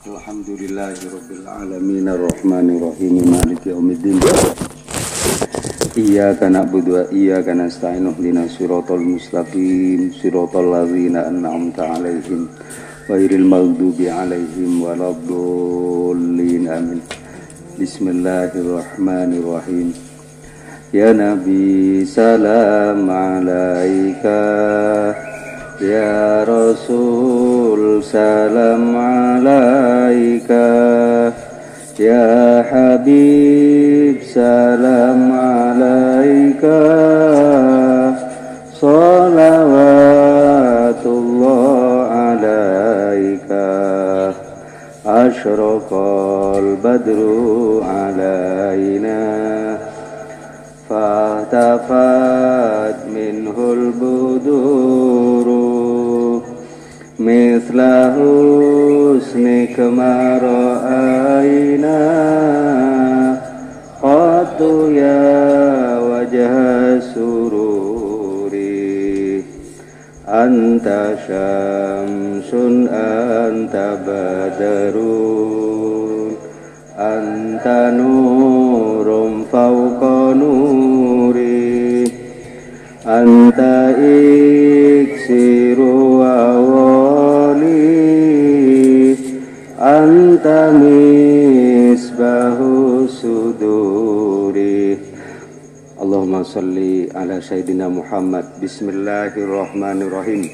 Alhamdulillahi 0.00 1.12
Rabbil 1.12 1.44
Alamin 1.44 2.08
Ar-Rahmani 2.08 2.80
Rahim 2.80 3.20
Malik 3.20 3.68
Yawmiddin. 3.68 4.16
Iyaka 5.92 6.48
na'budu 6.48 6.96
wa 6.96 7.04
iyaka 7.12 7.52
nasta'in 7.52 8.08
Uhdina 8.08 8.48
Amin. 16.64 17.04
Bismillahirrahmanirrahim. 17.76 19.92
Ya 20.96 21.12
Nabi 21.12 22.08
salam 22.08 23.04
يا 25.82 26.44
رسول 26.44 28.04
سلام 28.04 28.96
عليك. 28.96 30.50
يا 32.00 32.64
حبيب 32.70 34.16
سلام 34.34 35.32
عليك. 35.32 36.60
صلوات 38.80 39.86
الله 41.06 42.06
عليك. 42.10 43.50
أشرق 45.06 45.94
البدر 46.58 47.82
علينا. 47.84 49.40
فاهتفت 50.90 51.90
منه 53.14 53.72
البدور. 53.72 55.39
مثل 57.19 57.81
حسنك 58.15 59.79
ما 59.79 60.39
رأينا 60.43 62.01
قط 64.03 64.61
يا 64.91 65.99
وجه 65.99 66.49
السرور 66.95 68.51
أنت 70.27 70.87
شمس 71.27 72.53
أنت 72.91 73.75
بدر 74.07 74.95
أنت 76.99 77.93
نور 77.97 79.07
فوق 79.51 80.03
نوري 80.33 82.03
أنت 83.07 83.59
إكسير 83.99 84.28
Bahu 92.20 93.08
suduri. 93.08 94.92
Allahumma 95.96 96.44
salli 96.44 97.08
ala 97.16 97.40
Sayyidina 97.40 97.88
Muhammad. 97.88 98.60
Bismillahirrahmanirrahim. 98.60 100.44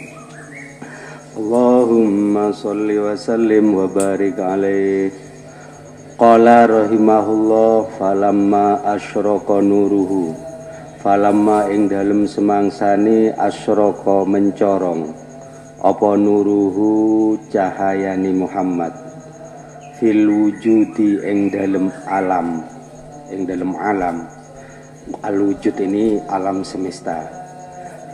Allahumma 1.35 2.55
salli 2.55 3.03
wa 3.03 3.19
sallim 3.19 3.75
wa 3.75 3.91
barik 3.91 4.39
alaih. 4.39 5.11
Qala 6.15 6.71
rahimahullah 6.71 7.99
falamma 7.99 8.87
asyraka 8.87 9.59
nuruhu. 9.59 10.39
Falamma 11.03 11.67
ing 11.75 11.91
dalem 11.91 12.31
semangsani 12.31 13.35
asyraka 13.35 14.23
mencorong. 14.23 15.11
Apa 15.83 16.15
nuruhu 16.15 17.35
cahayani 17.51 18.31
Muhammad? 18.39 19.06
Fil 19.97 20.29
wujudi 20.29 21.25
ing 21.25 21.49
dalem 21.49 21.89
alam 22.05 22.61
ing 23.33 23.49
dalem 23.49 23.73
alam 23.81 24.29
al 25.25 25.37
wujud 25.41 25.77
ini 25.81 26.21
alam 26.29 26.61
semesta 26.61 27.25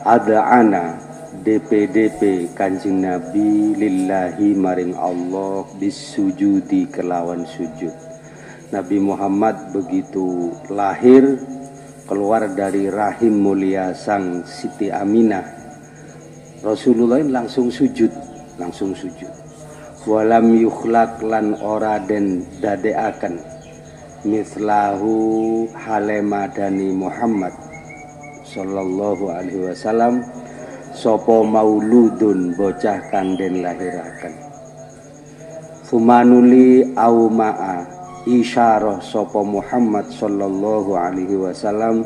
ada 0.06 0.46
ana 0.46 1.12
DPDP 1.32 2.52
Kanjeng 2.52 3.00
Nabi 3.00 3.72
lillahi 3.72 4.52
maring 4.52 4.92
Allah 4.92 5.64
bisujudi 5.80 6.92
kelawan 6.92 7.48
sujud. 7.48 7.88
Nabi 8.68 9.00
Muhammad 9.00 9.72
begitu 9.72 10.52
lahir 10.68 11.40
keluar 12.04 12.52
dari 12.52 12.92
rahim 12.92 13.40
mulia 13.40 13.96
sang 13.96 14.44
Siti 14.44 14.92
Aminah. 14.92 15.40
Rasulullah 16.60 17.24
langsung 17.24 17.72
sujud, 17.72 18.12
langsung 18.60 18.92
sujud. 18.92 19.32
Walam 20.02 20.58
yukhlak 20.58 21.22
lan 21.22 21.54
ora 21.62 22.02
den 22.02 22.42
dadeaken. 22.58 23.38
Mislahu 24.26 25.70
halemadani 25.78 26.90
Muhammad 26.90 27.54
sallallahu 28.42 29.30
alaihi 29.30 29.62
wasallam 29.62 30.26
sopo 30.90 31.46
mauludun 31.46 32.50
bocah 32.58 32.98
kang 33.14 33.38
den 33.38 33.62
lahiraken. 33.62 34.34
Fumanuli 35.86 36.82
aumaa 36.98 37.86
isyarah 38.26 38.98
sopo 38.98 39.46
Muhammad 39.46 40.10
sallallahu 40.10 40.98
alaihi 40.98 41.38
wasallam 41.38 42.02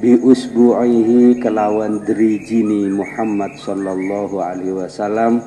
bi 0.00 0.16
usbu'ihi 0.16 1.36
kelawan 1.36 2.00
drijini 2.00 2.88
Muhammad 2.88 3.52
sallallahu 3.60 4.40
alaihi 4.40 4.72
wasallam 4.72 5.44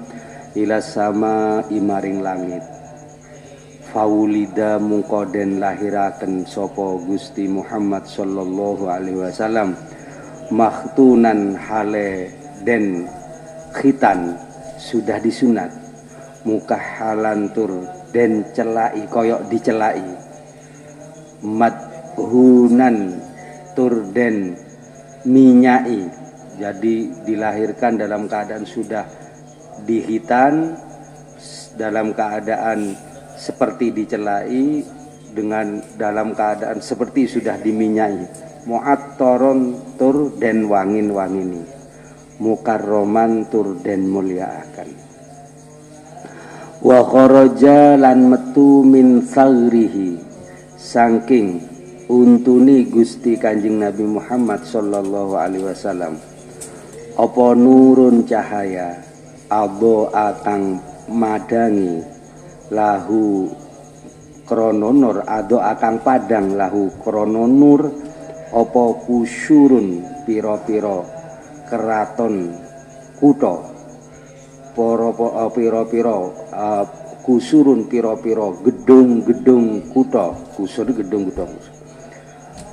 ila 0.54 0.78
sama 0.82 1.66
imaring 1.74 2.22
langit. 2.22 2.62
Faulida 3.94 4.82
mungko 4.82 5.30
den 5.30 5.62
lahiraken 5.62 6.50
sopo 6.50 6.98
Gusti 7.02 7.46
Muhammad 7.46 8.10
sallallahu 8.10 8.90
alaihi 8.90 9.22
wasallam. 9.22 9.78
Makhtunan 10.50 11.58
hale 11.58 12.30
dan 12.66 13.06
khitan 13.74 14.38
sudah 14.78 15.18
disunat. 15.22 15.70
Muka 16.46 16.76
halantur 16.78 17.86
dan 18.14 18.46
celai 18.54 19.06
koyok 19.10 19.50
dicelai. 19.50 20.06
Madhunan 21.46 23.18
tur 23.78 24.06
den 24.10 24.58
minyai. 25.26 26.02
Jadi 26.54 27.26
dilahirkan 27.26 27.98
dalam 27.98 28.30
keadaan 28.30 28.66
sudah 28.66 29.23
dihitan 29.84 30.76
dalam 31.78 32.16
keadaan 32.16 32.96
seperti 33.36 33.92
dicelai 33.92 34.84
dengan 35.34 35.82
dalam 36.00 36.32
keadaan 36.32 36.80
seperti 36.80 37.28
sudah 37.28 37.60
diminyai. 37.60 38.52
Mu'attoron 38.64 39.76
tur 40.00 40.32
den 40.40 40.72
wangin 40.72 41.12
wangini 41.12 41.84
mukarroman 42.40 43.46
tur 43.52 43.76
den 43.84 44.08
mulyaakan 44.08 44.90
wa 46.84 47.00
kharaja 47.08 47.96
lan 47.96 48.28
metu 48.28 48.84
min 48.84 49.24
sagrihi 49.24 50.20
saking 50.76 51.64
untuni 52.12 52.84
Gusti 52.92 53.40
Kanjeng 53.40 53.80
Nabi 53.80 54.04
Muhammad 54.04 54.68
sallallahu 54.68 55.40
alaihi 55.40 55.64
wasallam. 55.64 56.20
Apa 57.14 57.54
nurun 57.56 58.26
cahaya 58.28 59.00
abo 59.50 60.12
akang 60.14 60.80
madangi 61.10 62.04
lahu 62.72 63.50
krononur 64.48 65.24
ado 65.28 65.60
akang 65.60 66.04
padang 66.04 66.56
lahu 66.56 66.92
krononur 67.02 67.92
apa 68.54 68.84
kusurun 69.08 70.06
piro-piro 70.28 71.08
keraton 71.68 72.54
kutha? 73.18 73.72
Para 74.74 75.14
pira-pira 75.54 76.18
uh, 76.50 76.86
kusurun 77.22 77.86
pira-pira 77.86 78.50
gedung-gedung 78.66 79.94
kutha. 79.94 80.34
Kusur 80.58 80.90
gedung-gedung 80.90 81.74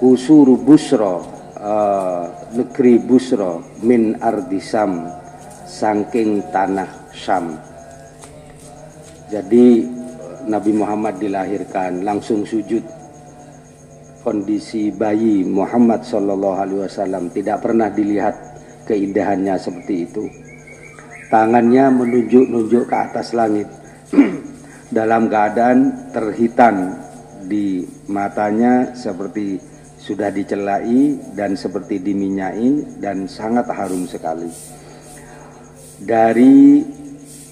kusuru 0.00 0.56
busra 0.56 1.20
uh, 1.61 2.25
negeri 2.56 2.96
busra 3.05 3.61
min 3.84 4.16
ardisam 4.16 5.12
saking 5.70 6.43
tanah 6.50 6.90
Syam 7.14 7.55
jadi 9.31 9.87
Nabi 10.50 10.75
Muhammad 10.75 11.22
dilahirkan 11.22 12.02
langsung 12.02 12.43
sujud 12.43 12.82
kondisi 14.26 14.90
bayi 14.90 15.46
Muhammad 15.46 16.02
Shallallahu 16.02 16.56
Alaihi 16.58 16.81
Wasallam 16.82 17.31
tidak 17.31 17.62
pernah 17.62 17.88
dilihat 17.88 18.37
keindahannya 18.90 19.55
seperti 19.56 19.94
itu. 20.11 20.25
Tangannya 21.31 21.94
menunjuk-nunjuk 21.94 22.90
ke 22.90 22.96
atas 22.96 23.32
langit 23.32 23.70
dalam 24.99 25.31
keadaan 25.31 26.11
terhitan 26.11 26.99
di 27.46 27.87
matanya 28.11 28.90
seperti 28.99 29.62
sudah 30.00 30.34
dicelai 30.34 31.14
dan 31.38 31.55
seperti 31.55 32.02
diminyai 32.02 32.99
dan 32.99 33.31
sangat 33.31 33.70
harum 33.70 34.11
sekali. 34.11 34.50
Dari 36.00 36.81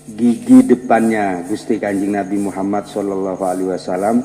gigi 0.08 0.64
depannya 0.64 1.44
Gusti 1.44 1.76
Kanjeng 1.76 2.16
Nabi 2.16 2.40
Muhammad 2.40 2.88
Shallallahu 2.88 3.44
Alaihi 3.44 3.76
Wasallam 3.76 4.24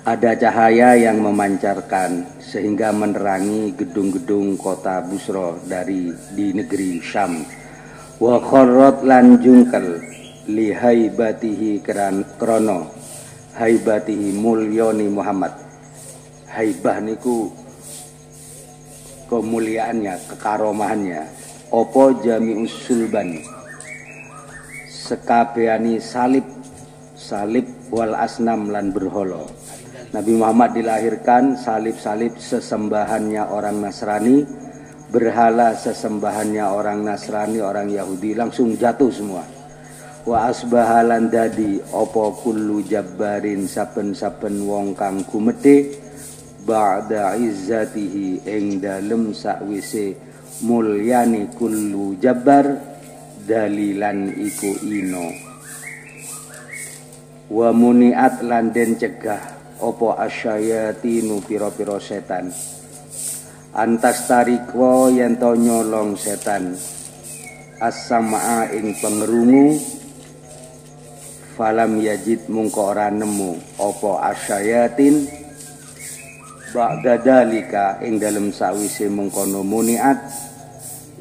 ada 0.00 0.32
cahaya 0.32 0.96
yang 0.96 1.20
memancarkan 1.20 2.40
sehingga 2.40 2.96
menerangi 2.96 3.76
gedung-gedung 3.76 4.56
kota 4.56 5.04
Busro 5.04 5.60
dari 5.68 6.08
di 6.32 6.56
negeri 6.56 6.96
Syam. 7.04 7.44
Wa 8.16 8.40
kharrat 8.40 9.04
lan 9.04 9.44
jungkel 9.44 10.00
li 10.48 10.72
haibatihi 10.72 11.84
krono 12.40 12.96
haibatihi 13.60 14.32
mulyoni 14.40 15.04
Muhammad. 15.12 15.52
Haibah 16.48 17.04
niku 17.04 17.52
kemuliaannya, 19.28 20.32
kekaromahannya. 20.32 21.45
Opo 21.74 22.22
jami 22.22 22.54
usulban 22.62 23.42
sekabeani 24.86 25.98
salib 25.98 26.46
salib 27.18 27.66
wal 27.90 28.14
asnam 28.14 28.70
lan 28.70 28.94
berholo 28.94 29.50
Nabi 30.14 30.38
Muhammad 30.38 30.78
dilahirkan 30.78 31.58
salib-salib 31.58 32.38
sesembahannya 32.38 33.50
orang 33.50 33.82
Nasrani 33.82 34.46
berhala 35.10 35.74
sesembahannya 35.74 36.62
orang 36.62 37.02
Nasrani 37.02 37.58
orang 37.58 37.90
Yahudi 37.90 38.38
langsung 38.38 38.78
jatuh 38.78 39.10
semua. 39.10 39.42
Wa 40.22 40.46
asbahalan 40.50 41.30
dadi 41.30 41.82
opo 41.90 42.30
kullu 42.38 42.86
jabbarin 42.86 43.66
saben-saben 43.66 44.62
wong 44.62 44.94
kang 44.94 45.26
kumete 45.26 45.98
ba'da 46.62 47.34
izzatihi 47.38 48.46
ing 48.46 48.78
dalem 48.82 49.34
sakwise 49.34 50.25
mulyani 50.64 51.50
kullu 51.52 52.16
jabbar 52.16 52.78
dalilan 53.44 54.32
iku 54.36 54.72
ino. 54.86 55.26
Wa 57.52 57.70
muniat 57.70 58.42
lan 58.42 58.72
den 58.72 58.96
cegah 58.98 59.42
opo 59.82 60.16
asyayatinu 60.16 61.44
piro-piro 61.44 62.00
setan. 62.00 62.50
Antas 63.76 64.24
tarikwo 64.24 65.12
yen 65.12 65.36
to 65.36 65.52
nyolong 65.52 66.16
setan. 66.16 66.74
As-sama'a 67.76 68.72
ing 68.72 68.96
pengerungu 68.96 69.76
falam 71.56 72.00
yajid 72.00 72.48
mungko 72.52 72.92
ora 72.92 73.12
nemu 73.12 73.80
opo 73.80 74.16
asyayatin 74.16 75.45
ba'da 76.76 77.16
dalika 77.16 78.04
ing 78.04 78.20
dalem 78.20 78.52
sawise 78.52 79.08
mengkono 79.08 79.64
muniat 79.64 80.20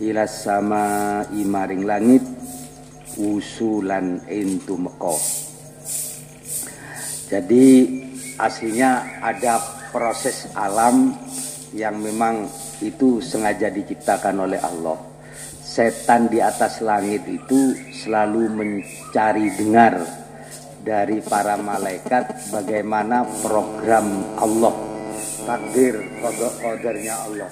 ilas 0.04 0.44
sama 0.44 1.24
imaring 1.32 1.88
langit 1.88 2.20
usulan 3.16 4.20
entu 4.28 4.76
meko 4.76 5.16
jadi 7.32 7.88
aslinya 8.36 9.24
ada 9.24 9.64
proses 9.96 10.52
alam 10.60 11.16
yang 11.72 12.04
memang 12.04 12.52
itu 12.84 13.24
sengaja 13.24 13.72
diciptakan 13.72 14.46
oleh 14.46 14.60
Allah. 14.62 15.00
Setan 15.66 16.30
di 16.32 16.40
atas 16.40 16.80
langit 16.86 17.26
itu 17.28 17.76
selalu 17.92 18.48
mencari 18.54 19.52
dengar 19.58 20.06
dari 20.86 21.20
para 21.20 21.58
malaikat 21.58 22.54
bagaimana 22.54 23.26
program 23.44 24.38
Allah 24.38 24.95
takdir 25.46 25.96
kodok 26.20 26.54
kodernya 26.60 27.14
Allah. 27.16 27.52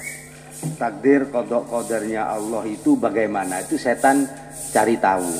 Takdir 0.76 1.30
kodok 1.30 1.70
kodernya 1.70 2.28
Allah 2.34 2.66
itu 2.66 2.98
bagaimana? 2.98 3.62
Itu 3.62 3.78
setan 3.78 4.26
cari 4.74 4.98
tahu. 4.98 5.32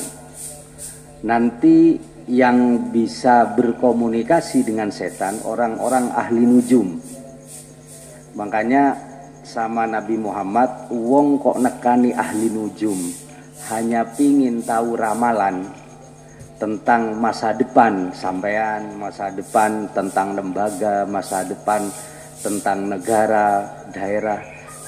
Nanti 1.26 1.98
yang 2.30 2.88
bisa 2.88 3.52
berkomunikasi 3.52 4.64
dengan 4.64 4.88
setan 4.88 5.42
orang-orang 5.44 6.08
ahli 6.14 6.46
nujum. 6.46 6.96
Makanya 8.38 8.96
sama 9.44 9.84
Nabi 9.84 10.16
Muhammad 10.16 10.88
wong 10.88 11.42
kok 11.42 11.60
nekani 11.60 12.16
ahli 12.16 12.48
nujum? 12.48 12.96
Hanya 13.68 14.04
pingin 14.04 14.60
tahu 14.60 14.96
ramalan 14.96 15.64
tentang 16.60 17.18
masa 17.18 17.50
depan 17.50 18.14
sampean 18.14 18.94
masa 18.94 19.28
depan 19.32 19.90
tentang 19.90 20.38
lembaga 20.38 21.02
masa 21.04 21.42
depan 21.42 21.82
tentang 22.44 22.92
negara 22.92 23.64
daerah 23.88 24.36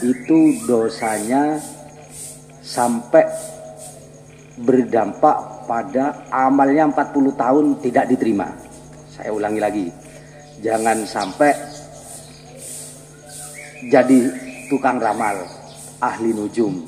itu 0.05 0.61
dosanya 0.69 1.56
sampai 2.61 3.25
berdampak 4.61 5.64
pada 5.64 6.29
amalnya 6.29 6.93
40 6.93 7.32
tahun 7.32 7.64
tidak 7.81 8.05
diterima. 8.12 8.53
Saya 9.08 9.32
ulangi 9.32 9.61
lagi. 9.61 9.87
Jangan 10.61 11.08
sampai 11.08 11.53
jadi 13.88 14.20
tukang 14.69 15.00
ramal, 15.00 15.37
ahli 16.00 16.37
nujum. 16.37 16.85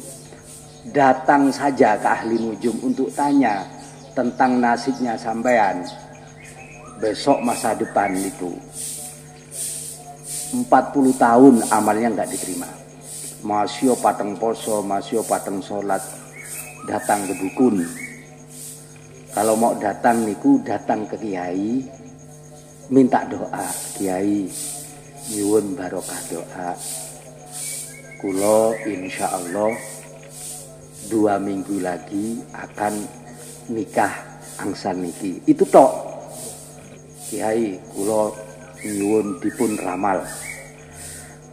Datang 0.88 1.52
saja 1.52 2.00
ke 2.00 2.08
ahli 2.08 2.40
nujum 2.40 2.76
untuk 2.80 3.12
tanya 3.12 3.64
tentang 4.16 4.56
nasibnya 4.56 5.16
sampean. 5.20 5.84
Besok 6.98 7.44
masa 7.44 7.76
depan 7.76 8.16
itu. 8.16 8.50
40 10.54 10.68
tahun 11.16 11.54
amalnya 11.68 12.08
nggak 12.12 12.30
diterima 12.32 12.78
masio 13.46 13.94
pateng 13.94 14.34
poso, 14.34 14.82
masio 14.82 15.22
pateng 15.22 15.62
sholat, 15.62 16.02
datang 16.90 17.22
ke 17.26 17.34
dukun. 17.38 17.86
Kalau 19.30 19.54
mau 19.54 19.76
datang 19.78 20.26
niku 20.26 20.58
datang 20.66 21.06
ke 21.06 21.14
kiai, 21.20 21.86
minta 22.90 23.22
doa 23.30 23.66
kiai, 23.94 24.50
nyuwun 25.30 25.78
barokah 25.78 26.20
doa. 26.32 26.74
Kulo 28.18 28.74
insya 28.82 29.30
Allah 29.30 29.78
dua 31.06 31.38
minggu 31.38 31.78
lagi 31.78 32.42
akan 32.50 32.94
nikah 33.70 34.10
angsan 34.58 35.06
niki. 35.06 35.38
Itu 35.46 35.62
tok. 35.70 36.10
Kiai 37.30 37.78
kulo 37.94 38.34
nyuwun 38.86 39.42
dipun 39.42 39.74
ramal. 39.78 40.22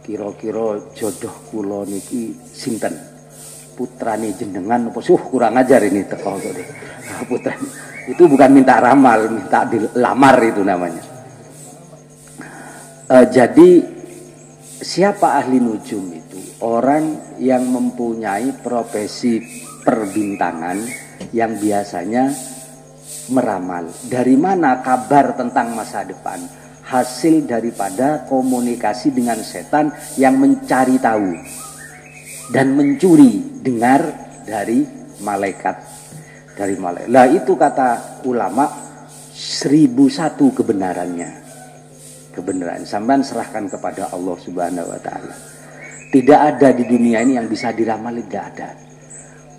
Kira-kira 0.06 0.78
jodoh 0.94 1.34
kula 1.50 1.82
niki 1.88 2.34
sinten? 2.54 2.94
Putrane 3.76 4.32
jenengan 4.32 4.88
apa 4.88 5.00
suh 5.04 5.20
kurang 5.20 5.60
ajar 5.60 5.84
ini 5.84 6.00
teko 6.08 6.40
nah, 6.40 7.20
putra 7.28 7.52
itu 8.08 8.24
bukan 8.24 8.48
minta 8.48 8.80
ramal 8.80 9.28
minta 9.28 9.68
dilamar 9.68 10.36
itu 10.40 10.62
namanya. 10.64 11.04
Uh, 13.06 13.26
jadi 13.28 13.84
siapa 14.80 15.42
ahli 15.42 15.60
nujum 15.60 16.08
itu? 16.08 16.40
Orang 16.64 17.36
yang 17.36 17.68
mempunyai 17.68 18.64
profesi 18.64 19.44
perbintangan 19.84 20.80
yang 21.36 21.60
biasanya 21.60 22.32
meramal. 23.28 23.92
Dari 24.08 24.40
mana 24.40 24.80
kabar 24.80 25.36
tentang 25.36 25.76
masa 25.76 26.00
depan 26.06 26.65
hasil 26.86 27.50
daripada 27.50 28.24
komunikasi 28.30 29.10
dengan 29.10 29.42
setan 29.42 29.90
yang 30.14 30.38
mencari 30.38 31.02
tahu 31.02 31.34
dan 32.54 32.78
mencuri 32.78 33.42
dengar 33.58 34.06
dari 34.46 34.86
malaikat 35.18 35.96
dari 36.56 36.74
malaikat. 36.80 37.12
Lah 37.12 37.28
itu 37.28 37.52
kata 37.54 38.22
ulama 38.24 38.64
seribu 39.36 40.08
satu 40.08 40.56
kebenarannya. 40.56 41.44
Kebenaran 42.32 42.84
sampean 42.88 43.20
serahkan 43.20 43.68
kepada 43.68 44.12
Allah 44.12 44.36
Subhanahu 44.40 44.88
wa 44.88 45.00
taala. 45.00 45.34
Tidak 46.12 46.40
ada 46.40 46.72
di 46.72 46.84
dunia 46.88 47.20
ini 47.20 47.36
yang 47.36 47.48
bisa 47.48 47.72
diramali, 47.72 48.24
tidak 48.24 48.44
ada. 48.56 48.70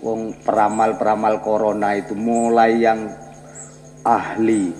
Wong 0.02 0.42
peramal-peramal 0.42 1.42
corona 1.42 1.94
itu 1.98 2.14
mulai 2.14 2.82
yang 2.82 3.10
ahli 4.06 4.70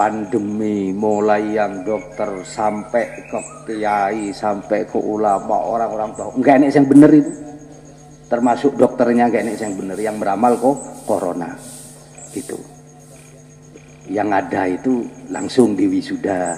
pandemi 0.00 0.96
mulai 0.96 1.60
yang 1.60 1.84
dokter 1.84 2.40
sampai 2.40 3.28
ke 3.28 3.40
kiai 3.68 4.32
sampai 4.32 4.88
ke 4.88 4.96
ulama 4.96 5.60
orang-orang 5.60 6.16
tahu 6.16 6.40
enggak 6.40 6.56
enak 6.56 6.72
yang 6.72 6.88
benar 6.88 7.12
itu. 7.12 7.32
Termasuk 8.32 8.80
dokternya 8.80 9.28
enggak 9.28 9.44
enak 9.44 9.60
yang 9.60 9.74
benar 9.76 9.98
yang 10.00 10.16
beramal 10.16 10.56
kok 10.56 11.04
corona. 11.04 11.52
Gitu. 12.32 12.56
Yang 14.08 14.28
ada 14.40 14.62
itu 14.72 15.04
langsung 15.28 15.76
di 15.76 15.84
wisuda 15.84 16.56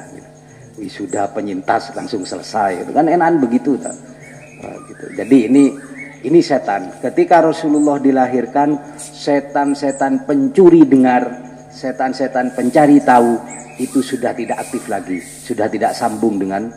wisuda 0.78 1.34
penyintas 1.34 1.90
langsung 1.98 2.22
selesai 2.22 2.86
itu 2.86 2.94
kan 2.94 3.10
enak 3.10 3.42
begitu 3.42 3.74
tak? 3.74 3.92
Nah, 4.62 4.76
gitu. 4.86 5.18
jadi 5.18 5.36
ini 5.50 5.64
ini 6.22 6.38
setan. 6.38 6.94
Ketika 7.02 7.42
Rasulullah 7.42 7.98
dilahirkan 7.98 8.94
setan-setan 8.94 10.30
pencuri 10.30 10.86
dengar 10.86 11.51
setan-setan 11.72 12.52
pencari 12.52 13.00
tahu 13.00 13.40
itu 13.80 14.04
sudah 14.04 14.36
tidak 14.36 14.68
aktif 14.68 14.84
lagi, 14.86 15.18
sudah 15.18 15.66
tidak 15.72 15.96
sambung 15.96 16.36
dengan 16.36 16.68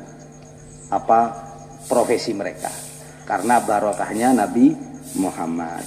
apa 0.89 1.19
profesi 1.85 2.31
mereka. 2.31 2.71
Karena 3.27 3.59
barokahnya 3.59 4.31
Nabi 4.33 4.71
Muhammad. 5.19 5.83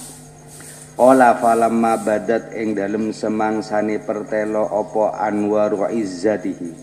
Ola 0.99 1.39
falamma 1.39 1.95
badat 1.95 2.51
ing 2.59 2.75
dalem 2.75 3.15
semangsane 3.15 4.03
pertelo 4.03 4.67
opo 4.67 5.07
anwaru 5.15 5.87
izzatihi 5.87 6.75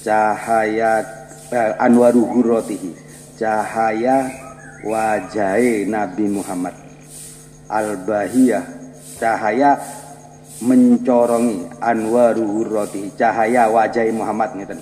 cahaya 0.00 1.04
eh, 1.52 1.76
anwaru 1.76 2.24
huratihi 2.32 2.96
cahaya 3.36 4.24
wajai 4.80 5.84
Nabi 5.84 6.32
Muhammad 6.32 6.72
al-bahiyah 7.68 8.64
cahaya 9.20 9.76
mencorongi 10.62 11.82
anwaru 11.82 12.46
huratihi 12.46 13.18
cahaya 13.18 13.66
wajai 13.66 14.14
Muhammad 14.14 14.54
ngeten. 14.54 14.78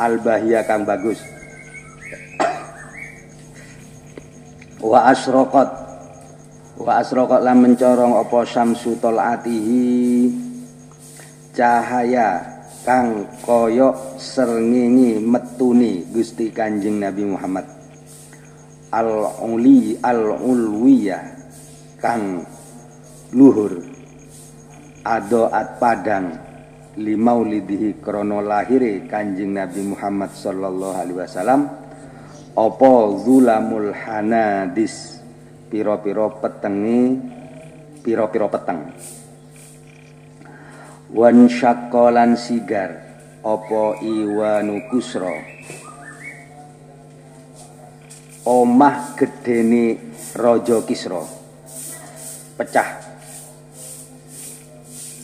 Al-bahiyah 0.00 0.64
kang 0.64 0.88
bagus. 0.88 1.20
Wa 4.80 5.12
asraqat 5.12 5.68
wa 6.80 6.92
asraqat 7.04 7.44
lan 7.44 7.60
mencorong 7.60 8.16
apa 8.16 8.38
syamsu 8.48 8.96
tolatihi. 8.96 10.32
Cahaya 11.52 12.40
kang 12.80 13.28
koyok 13.44 14.16
serngingi 14.16 15.20
metuni 15.20 16.08
Gusti 16.08 16.48
Kanjeng 16.48 16.96
Nabi 16.96 17.28
Muhammad. 17.28 17.68
Al-uli 18.88 20.00
al-ulwiya 20.00 21.20
kang 22.00 22.40
luhur 23.36 23.89
adoat 25.04 25.80
padang 25.80 26.26
limaulidihi 27.00 28.02
krono 28.02 28.44
lahire 28.44 29.06
Kanjeng 29.08 29.56
Nabi 29.56 29.80
Muhammad 29.84 30.34
sallallahu 30.34 30.96
alaihi 30.96 31.18
wasallam 31.18 31.60
apa 32.54 32.92
zulamul 33.24 33.94
hanadis? 33.94 35.22
Piro-piro 35.70 36.42
petengi 36.42 37.14
piro-piro 38.02 38.50
peteng. 38.50 38.90
Wan 41.14 41.46
syakolan 41.46 42.34
sigar 42.34 43.10
opo 43.46 43.94
iwanu 44.02 44.90
kusro 44.90 45.32
omah 48.44 49.16
gedene 49.16 49.96
rojo 50.36 50.84
kisro 50.84 51.24
pecah 52.58 53.09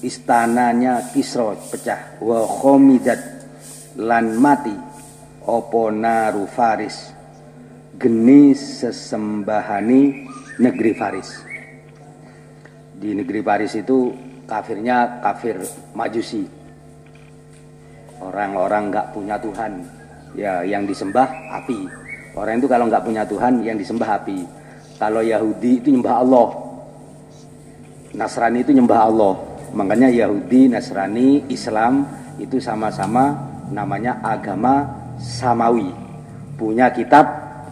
istananya 0.04 1.12
kisro 1.14 1.56
pecah 1.72 2.20
wa 2.20 2.44
khomidat 2.44 3.20
lan 3.96 4.36
mati 4.36 4.76
opo 5.44 5.88
naru 5.88 6.44
faris 6.50 7.16
geni 7.96 8.52
sesembahani 8.52 10.28
negeri 10.60 10.92
Faris. 10.92 11.30
Di 12.96 13.12
negeri 13.12 13.40
Faris 13.44 13.76
itu 13.76 14.12
kafirnya 14.48 15.20
kafir 15.20 15.60
majusi. 15.92 16.44
Orang-orang 18.20 18.88
nggak 18.88 19.06
punya 19.12 19.36
Tuhan, 19.36 19.84
ya 20.32 20.64
yang 20.64 20.88
disembah 20.88 21.28
api. 21.60 21.88
Orang 22.36 22.60
itu 22.60 22.68
kalau 22.68 22.88
nggak 22.88 23.04
punya 23.04 23.24
Tuhan, 23.28 23.60
yang 23.64 23.76
disembah 23.76 24.08
api. 24.24 24.44
Kalau 24.96 25.20
Yahudi 25.20 25.84
itu 25.84 25.92
nyembah 25.92 26.16
Allah, 26.24 26.48
Nasrani 28.16 28.64
itu 28.64 28.72
nyembah 28.72 29.00
Allah. 29.12 29.34
Makanya 29.74 30.12
Yahudi, 30.12 30.70
Nasrani, 30.70 31.48
Islam 31.50 32.06
itu 32.38 32.60
sama-sama 32.60 33.34
namanya 33.72 34.20
agama 34.22 34.86
samawi. 35.18 35.90
Punya 36.54 36.92
kitab 36.92 37.26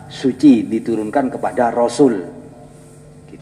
suci 0.09 0.67
diturunkan 0.69 1.33
kepada 1.33 1.73
Rasul 1.73 2.35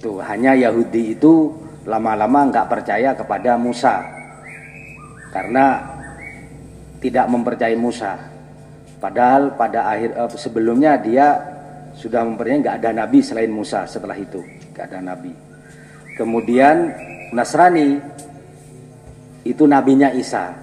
itu 0.03 0.19
hanya 0.25 0.57
Yahudi 0.57 1.15
itu 1.15 1.53
lama-lama 1.87 2.51
nggak 2.51 2.67
percaya 2.71 3.15
kepada 3.15 3.55
Musa 3.55 4.03
karena 5.31 5.79
tidak 7.03 7.27
mempercayai 7.31 7.79
Musa. 7.79 8.19
Padahal 9.03 9.59
pada 9.59 9.91
akhir 9.91 10.11
eh, 10.15 10.31
sebelumnya 10.39 10.99
dia 10.99 11.39
sudah 11.93 12.25
mempercayai 12.25 12.63
nggak 12.63 12.79
ada 12.83 12.91
nabi 13.05 13.19
selain 13.21 13.51
Musa 13.51 13.87
setelah 13.87 14.15
itu 14.15 14.43
nggak 14.75 14.87
ada 14.91 14.99
nabi. 15.03 15.35
Kemudian 16.19 16.91
Nasrani 17.31 17.99
itu 19.43 19.67
nabinya 19.67 20.11
Isa. 20.15 20.55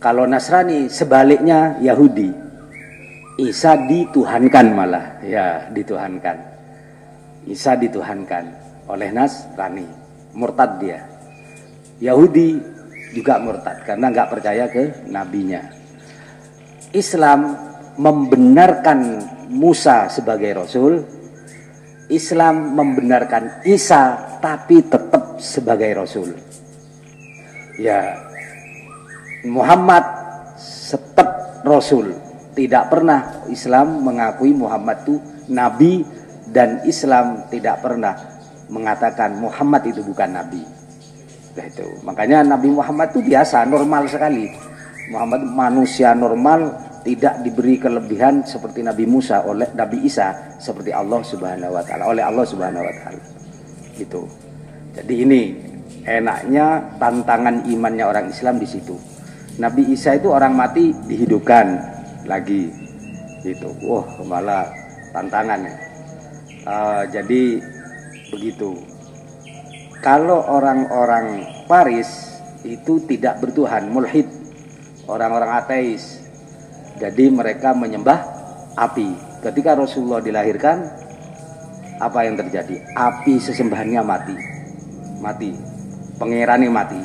Kalau 0.00 0.28
Nasrani 0.28 0.92
sebaliknya 0.92 1.80
Yahudi. 1.80 2.44
Isa 3.36 3.76
dituhankan 3.76 4.66
malah, 4.72 5.20
ya 5.20 5.68
dituhankan. 5.68 6.40
Isa 7.44 7.76
dituhankan 7.76 8.48
oleh 8.88 9.10
Nasrani 9.10 9.86
murtad 10.36 10.78
dia 10.78 11.00
Yahudi 11.98 12.60
juga 13.16 13.40
murtad 13.40 13.82
karena 13.82 14.12
nggak 14.12 14.30
percaya 14.30 14.64
ke 14.68 15.08
nabinya 15.08 15.64
Islam 16.92 17.56
membenarkan 17.96 19.24
Musa 19.50 20.12
sebagai 20.12 20.52
rasul 20.62 21.00
Islam 22.12 22.76
membenarkan 22.76 23.66
Isa 23.66 24.36
tapi 24.38 24.84
tetap 24.84 25.40
sebagai 25.40 25.90
rasul 25.96 26.36
ya 27.80 28.16
Muhammad 29.46 30.04
tetap 30.56 31.62
rasul 31.62 32.12
tidak 32.56 32.88
pernah 32.88 33.44
Islam 33.52 34.00
mengakui 34.00 34.56
Muhammad 34.56 35.04
itu 35.04 35.16
nabi 35.52 36.02
dan 36.50 36.82
Islam 36.88 37.46
tidak 37.52 37.84
pernah 37.84 38.36
mengatakan 38.70 39.38
Muhammad 39.38 39.82
itu 39.86 40.02
bukan 40.02 40.30
nabi. 40.34 40.62
Nah, 41.56 41.64
itu. 41.64 41.86
Makanya 42.04 42.44
Nabi 42.44 42.68
Muhammad 42.68 43.16
itu 43.16 43.24
biasa, 43.24 43.64
normal 43.64 44.04
sekali. 44.12 44.52
Muhammad 45.08 45.46
manusia 45.46 46.12
normal, 46.12 46.74
tidak 47.06 47.40
diberi 47.46 47.78
kelebihan 47.78 48.42
seperti 48.42 48.82
Nabi 48.82 49.06
Musa 49.06 49.46
oleh 49.46 49.70
Nabi 49.72 50.04
Isa 50.04 50.58
seperti 50.58 50.90
Allah 50.90 51.22
Subhanahu 51.22 51.72
wa 51.78 51.82
taala, 51.86 52.10
oleh 52.10 52.26
Allah 52.26 52.44
Subhanahu 52.44 52.82
wa 52.82 52.94
taala. 52.98 53.22
Gitu. 53.94 54.22
Jadi 54.98 55.14
ini 55.22 55.40
enaknya 56.06 56.96
tantangan 57.02 57.66
imannya 57.66 58.06
orang 58.06 58.26
Islam 58.30 58.62
di 58.62 58.68
situ. 58.70 58.94
Nabi 59.58 59.90
Isa 59.90 60.14
itu 60.14 60.30
orang 60.30 60.54
mati 60.54 60.94
dihidupkan 60.94 61.66
lagi. 62.30 62.70
Gitu. 63.42 63.68
Wah, 63.86 64.06
malah 64.22 64.70
tantangannya. 65.10 65.74
Uh, 66.66 67.02
jadi 67.10 67.62
begitu. 68.30 68.78
Kalau 70.02 70.46
orang-orang 70.46 71.46
Paris 71.66 72.38
itu 72.62 73.02
tidak 73.06 73.42
bertuhan, 73.42 73.90
mulhid, 73.90 74.26
orang-orang 75.10 75.50
ateis. 75.58 76.22
Jadi 76.96 77.30
mereka 77.30 77.74
menyembah 77.74 78.22
api. 78.78 79.14
Ketika 79.42 79.78
Rasulullah 79.78 80.22
dilahirkan, 80.22 80.86
apa 81.96 82.28
yang 82.28 82.36
terjadi? 82.36 82.82
Api 82.92 83.40
sesembahannya 83.40 84.02
mati. 84.04 84.36
Mati. 85.22 85.75
Pangerane 86.16 86.72
mati. 86.72 87.02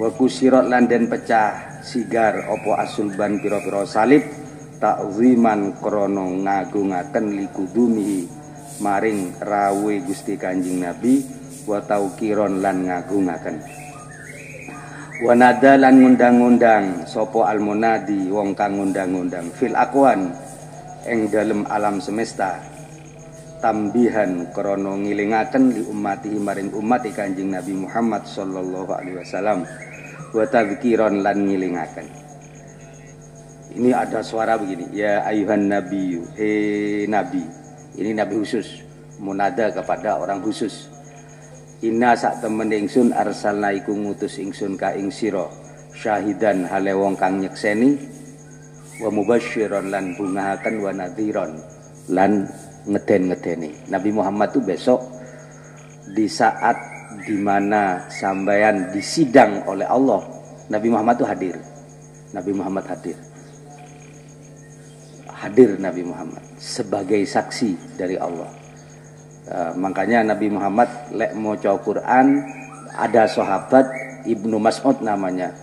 Wa 0.00 0.08
kusirat 0.16 0.64
landen 0.64 1.12
pecah 1.12 1.84
sigar 1.84 2.48
opo 2.48 2.72
asulban 2.72 3.36
piro-piro 3.36 3.84
salib 3.84 4.24
takziman 4.80 5.76
krono 5.76 6.40
ngagungaken 6.40 7.36
likudumihi 7.36 8.24
maring 8.80 9.36
rawe 9.44 9.94
Gusti 10.08 10.40
Kanjeng 10.40 10.80
Nabi 10.80 11.20
wa 11.68 11.84
taukiron 11.84 12.64
lan 12.64 12.88
ngagungaken. 12.88 13.60
Wanada 15.20 15.76
lan 15.76 16.00
ngundang-undang 16.00 17.04
sopo 17.04 17.44
almonadi 17.44 18.32
wong 18.32 18.56
kang 18.56 18.80
ngundang-undang. 18.80 19.52
Fil 19.52 19.76
akwan 19.76 20.32
eng 21.04 21.28
dalem 21.28 21.68
alam 21.68 22.00
semesta 22.00 22.56
tambihan 23.60 24.48
krono 24.50 24.96
ngilingaken 24.98 25.64
li 25.76 25.82
ummati 25.84 26.34
maring 26.34 26.72
umat 26.74 27.04
Kanjeng 27.12 27.52
Nabi 27.52 27.76
Muhammad 27.76 28.24
sallallahu 28.26 28.90
alaihi 28.90 29.20
wasallam 29.20 29.68
wa 30.34 30.44
tadhkiron 30.48 31.20
lan 31.20 31.44
ngilingaken 31.46 32.20
ini 33.70 33.94
ada 33.94 34.18
suara 34.18 34.58
begini, 34.58 34.90
ya 34.90 35.22
ayuhan 35.22 35.70
nabi, 35.70 36.18
eh 36.34 37.06
nabi. 37.06 37.38
Ini 37.94 38.18
nabi 38.18 38.42
khusus, 38.42 38.82
munada 39.22 39.70
kepada 39.70 40.18
orang 40.18 40.42
khusus. 40.42 40.90
Inna 41.86 42.18
sak 42.18 42.42
temen 42.42 42.66
ingsun 42.68 43.14
arsalna 43.14 43.70
iku 43.72 43.94
ngutus 43.94 44.42
ingsun 44.42 44.74
ka 44.74 44.92
ing 44.92 45.08
sira 45.08 45.46
syahidan 45.96 46.68
hale 46.68 46.92
wong 46.92 47.16
kang 47.16 47.40
nyekseni 47.40 47.96
wa 49.00 49.08
mubasyiron 49.08 49.88
lan 49.88 50.12
bungahaken 50.12 50.76
wa 50.76 50.92
nadhiron 50.92 51.56
lan 52.12 52.44
ngeden-ngedeni. 52.86 53.90
Nabi 53.92 54.10
Muhammad 54.14 54.54
itu 54.54 54.60
besok 54.64 55.00
di 56.10 56.30
saat 56.30 56.76
di 57.26 57.36
mana 57.36 58.06
sambayan 58.08 58.94
disidang 58.94 59.66
oleh 59.66 59.84
Allah, 59.84 60.22
Nabi 60.70 60.88
Muhammad 60.88 61.20
itu 61.20 61.26
hadir. 61.26 61.56
Nabi 62.30 62.50
Muhammad 62.54 62.86
hadir 62.86 63.18
hadir 65.40 65.80
Nabi 65.80 66.04
Muhammad 66.04 66.44
sebagai 66.60 67.24
saksi 67.24 67.96
dari 67.96 68.20
Allah. 68.20 68.52
uh, 69.48 69.72
makanya 69.80 70.36
Nabi 70.36 70.52
Muhammad 70.52 70.88
lek 71.16 71.32
mau 71.32 71.56
Quran 71.56 72.44
ada 72.92 73.24
sahabat 73.24 73.88
Ibnu 74.28 74.60
Mas'ud 74.60 75.00
namanya 75.00 75.56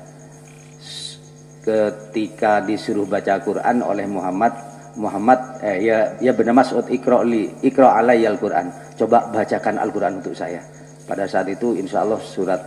ketika 1.62 2.66
disuruh 2.66 3.06
baca 3.06 3.38
Quran 3.46 3.86
oleh 3.86 4.10
Muhammad 4.10 4.56
Muhammad 4.98 5.62
eh, 5.62 5.78
ya 5.86 5.98
ya 6.18 6.34
benar 6.34 6.58
Mas'ud 6.58 6.84
ikra 6.90 7.22
li 7.22 7.54
ikra 7.62 8.02
alayyal 8.02 8.42
Quran 8.42 8.74
coba 8.98 9.30
bacakan 9.30 9.78
Al-Quran 9.78 10.20
untuk 10.20 10.34
saya. 10.34 10.60
Pada 11.06 11.30
saat 11.30 11.48
itu 11.48 11.78
insya 11.78 12.04
Allah 12.04 12.20
surat 12.20 12.60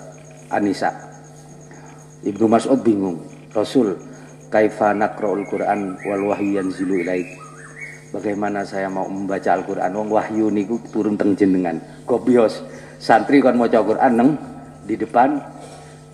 An-Nisa. 0.49 0.89
Ibnu 2.25 2.47
Mas'ud 2.47 2.81
bingung 2.81 3.21
Rasul 3.51 3.99
kaifa 4.49 4.95
naqra'ul 4.95 5.45
Quran 5.51 5.99
wal 6.07 6.33
wahyu 6.33 6.63
yanzilu 6.63 7.03
ilaik? 7.03 7.27
Bagaimana 8.11 8.67
saya 8.67 8.91
mau 8.91 9.07
membaca 9.07 9.55
Al-Quran? 9.55 9.91
Wong 9.95 10.09
wahyu 10.11 10.51
niku 10.51 10.83
turun 10.91 11.15
teng 11.15 11.35
jenengan. 11.39 11.79
Gobios. 12.07 12.63
Santri 12.99 13.43
kan 13.43 13.59
mau 13.59 13.71
Al-Quran 13.71 14.13
neng 14.15 14.31
di 14.87 14.95
depan 14.99 15.39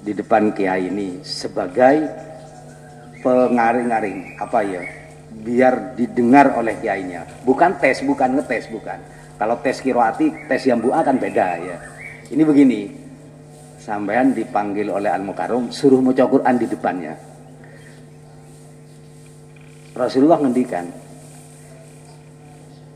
di 0.05 0.13
depan 0.13 0.53
kiai 0.53 0.89
ini 0.89 1.21
sebagai 1.25 2.09
pengaring-aring. 3.25 4.37
Apa 4.37 4.61
ya 4.65 5.06
biar 5.47 5.95
didengar 5.95 6.59
oleh 6.59 6.75
kiainya 6.83 7.47
bukan 7.47 7.79
tes 7.79 8.03
bukan 8.03 8.35
ngetes 8.35 8.67
bukan 8.67 8.99
kalau 9.39 9.63
tes 9.63 9.79
kiroati 9.79 10.51
tes 10.51 10.67
yang 10.67 10.83
bu 10.83 10.91
akan 10.91 11.23
beda 11.23 11.47
ya 11.63 11.77
ini 12.35 12.43
begini 12.43 12.81
sampean 13.79 14.35
dipanggil 14.35 14.91
oleh 14.91 15.15
al 15.15 15.23
mukarum 15.23 15.71
suruh 15.71 16.03
mau 16.03 16.11
Quran 16.11 16.55
di 16.59 16.67
depannya 16.67 17.15
Rasulullah 19.95 20.43
ngendikan 20.43 21.07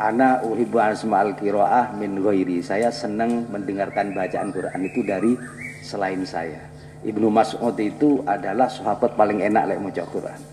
Ana 0.00 0.40
uhibbu 0.40 0.80
asma'al 0.80 1.36
kiroah 1.36 1.92
min 1.92 2.24
ghairi. 2.24 2.64
Saya 2.64 2.88
senang 2.88 3.44
mendengarkan 3.52 4.16
bacaan 4.16 4.48
Quran 4.48 4.80
itu 4.88 5.04
dari 5.04 5.36
selain 5.84 6.24
saya. 6.24 6.56
Ibnu 7.04 7.28
Mas'ud 7.28 7.76
itu 7.76 8.24
adalah 8.24 8.72
sahabat 8.72 9.12
paling 9.12 9.44
enak 9.44 9.68
lek 9.68 9.80
maca 9.84 10.04
Quran. 10.08 10.49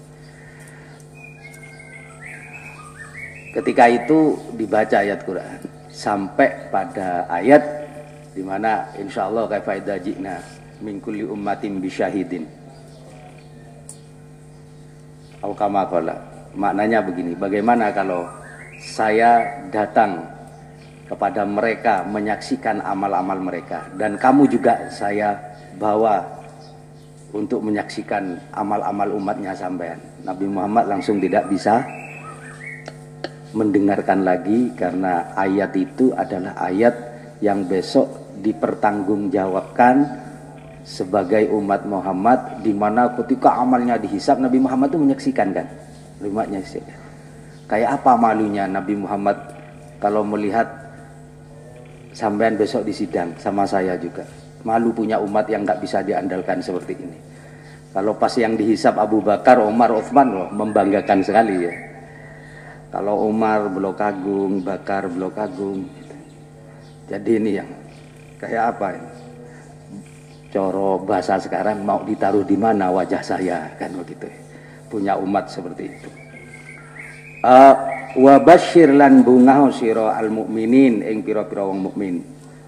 Ketika 3.56 3.88
itu 3.88 4.36
dibaca 4.54 5.00
ayat 5.00 5.24
Quran 5.24 5.60
sampai 5.88 6.70
pada 6.70 7.26
ayat 7.32 7.64
di 8.38 8.46
mana 8.46 8.86
insya 9.00 9.26
Allah 9.26 9.50
kaifa 9.50 9.82
idza 9.82 9.96
ji'na 9.98 10.36
min 10.86 11.02
kulli 11.02 11.26
ummatin 11.26 11.82
bisyahidin. 11.82 12.46
Au 15.42 15.54
kama 15.54 15.86
Maknanya 16.58 17.06
begini, 17.06 17.38
bagaimana 17.38 17.94
kalau 17.94 18.26
saya 18.82 19.62
datang 19.70 20.26
kepada 21.06 21.46
mereka 21.46 22.02
menyaksikan 22.06 22.82
amal-amal 22.82 23.38
mereka 23.40 23.86
dan 23.96 24.18
kamu 24.18 24.50
juga 24.50 24.90
saya 24.90 25.38
bawa 25.78 26.26
untuk 27.32 27.62
menyaksikan 27.62 28.38
amal-amal 28.54 29.08
umatnya 29.14 29.54
sampean. 29.54 30.02
Nabi 30.26 30.50
Muhammad 30.50 30.90
langsung 30.90 31.22
tidak 31.22 31.46
bisa 31.48 31.86
mendengarkan 33.58 34.22
lagi 34.22 34.72
karena 34.78 35.34
ayat 35.34 35.74
itu 35.74 36.14
adalah 36.14 36.54
ayat 36.62 36.94
yang 37.42 37.66
besok 37.66 38.38
dipertanggungjawabkan 38.38 40.06
sebagai 40.86 41.50
umat 41.58 41.84
Muhammad 41.90 42.62
di 42.62 42.72
mana 42.72 43.12
ketika 43.18 43.58
amalnya 43.58 43.98
dihisap 43.98 44.38
Nabi 44.38 44.62
Muhammad 44.62 44.94
itu 44.94 45.00
menyaksikan 45.02 45.50
kan 45.52 45.68
umatnya 46.22 46.62
kayak 47.66 48.00
apa 48.02 48.14
malunya 48.16 48.70
Nabi 48.70 48.96
Muhammad 48.96 49.36
kalau 49.98 50.22
melihat 50.22 50.70
sampean 52.14 52.56
besok 52.56 52.86
di 52.86 52.94
sidang 52.94 53.34
sama 53.42 53.68
saya 53.68 53.98
juga 53.98 54.24
malu 54.68 54.92
punya 54.92 55.16
umat 55.24 55.48
yang 55.48 55.64
nggak 55.64 55.80
bisa 55.80 56.04
diandalkan 56.04 56.60
seperti 56.60 57.00
ini. 57.00 57.18
Kalau 57.96 58.20
pas 58.20 58.36
yang 58.36 58.60
dihisap 58.60 59.00
Abu 59.00 59.24
Bakar, 59.24 59.64
Umar, 59.64 59.96
Uthman 59.96 60.28
loh 60.36 60.48
membanggakan 60.52 61.24
sekali 61.24 61.56
ya. 61.66 61.74
Kalau 62.88 63.28
Umar 63.28 63.68
belum 63.68 63.94
kagung, 63.94 64.64
Bakar 64.64 65.12
belum 65.12 65.32
kagung. 65.36 65.84
Jadi 67.08 67.32
ini 67.40 67.52
yang 67.60 67.70
kayak 68.40 68.64
apa 68.76 68.88
ini? 68.96 69.12
Coro 70.48 71.04
bahasa 71.04 71.36
sekarang 71.36 71.84
mau 71.84 72.04
ditaruh 72.08 72.48
di 72.48 72.56
mana 72.56 72.88
wajah 72.88 73.20
saya 73.20 73.76
kan 73.76 73.92
begitu. 73.92 74.32
Ya. 74.32 74.40
Punya 74.88 75.14
umat 75.20 75.52
seperti 75.52 75.92
itu. 75.92 76.10
Uh, 77.44 77.76
wa 78.18 78.40
basyir 78.40 78.96
lan 78.96 79.22
bungahu 79.22 79.70
sira 79.76 80.16
al 80.16 80.32
mukminin 80.32 81.04
ing 81.04 81.22
pira-pira 81.22 81.68
wong 81.68 81.92
mukmin 81.92 82.24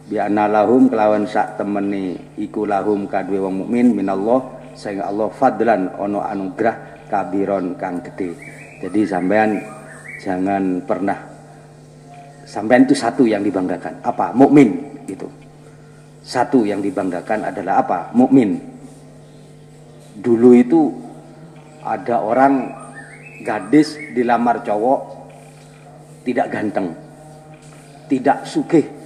bi 0.10 0.18
lahum 0.18 0.90
kelawan 0.90 1.26
sak 1.26 1.58
temeni 1.58 2.18
iku 2.38 2.66
lahum 2.70 3.10
kadue 3.10 3.40
wong 3.42 3.66
mukmin 3.66 3.94
minallah 3.94 4.42
sehingga 4.74 5.10
Allah 5.10 5.30
fadlan 5.34 5.90
ono 5.98 6.22
anugerah 6.22 7.08
kabiron 7.10 7.78
kang 7.78 8.02
gede 8.02 8.34
jadi 8.82 9.00
sampean 9.06 9.79
jangan 10.20 10.84
pernah 10.84 11.18
sampean 12.46 12.86
itu 12.86 12.96
satu 12.96 13.24
yang 13.26 13.42
dibanggakan 13.42 14.04
apa 14.04 14.36
mukmin 14.36 15.00
itu 15.08 15.26
satu 16.22 16.68
yang 16.68 16.84
dibanggakan 16.84 17.50
adalah 17.50 17.82
apa 17.82 18.00
mukmin 18.14 18.60
dulu 20.20 20.52
itu 20.54 20.92
ada 21.82 22.20
orang 22.20 22.76
gadis 23.42 23.96
dilamar 24.12 24.62
cowok 24.62 25.00
tidak 26.28 26.52
ganteng 26.52 26.92
tidak 28.12 28.44
sugih 28.44 29.00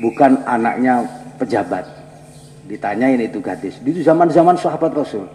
bukan 0.00 0.40
anaknya 0.48 1.04
pejabat. 1.36 1.84
Ditanyain 2.66 3.20
itu 3.20 3.38
gadis. 3.38 3.78
Di 3.84 4.00
zaman-zaman 4.00 4.56
sahabat 4.56 4.92
Rasul. 4.96 5.28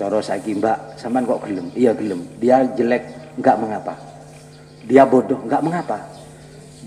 Coro 0.00 0.24
saiki 0.24 0.56
mbak, 0.56 0.96
saman 0.96 1.28
kok 1.28 1.44
gelem? 1.44 1.68
Iya 1.76 1.92
gelem. 1.92 2.24
Dia 2.40 2.64
jelek, 2.72 3.36
enggak 3.36 3.60
mengapa. 3.60 3.92
Dia 4.88 5.04
bodoh, 5.04 5.36
enggak 5.44 5.60
mengapa. 5.60 6.00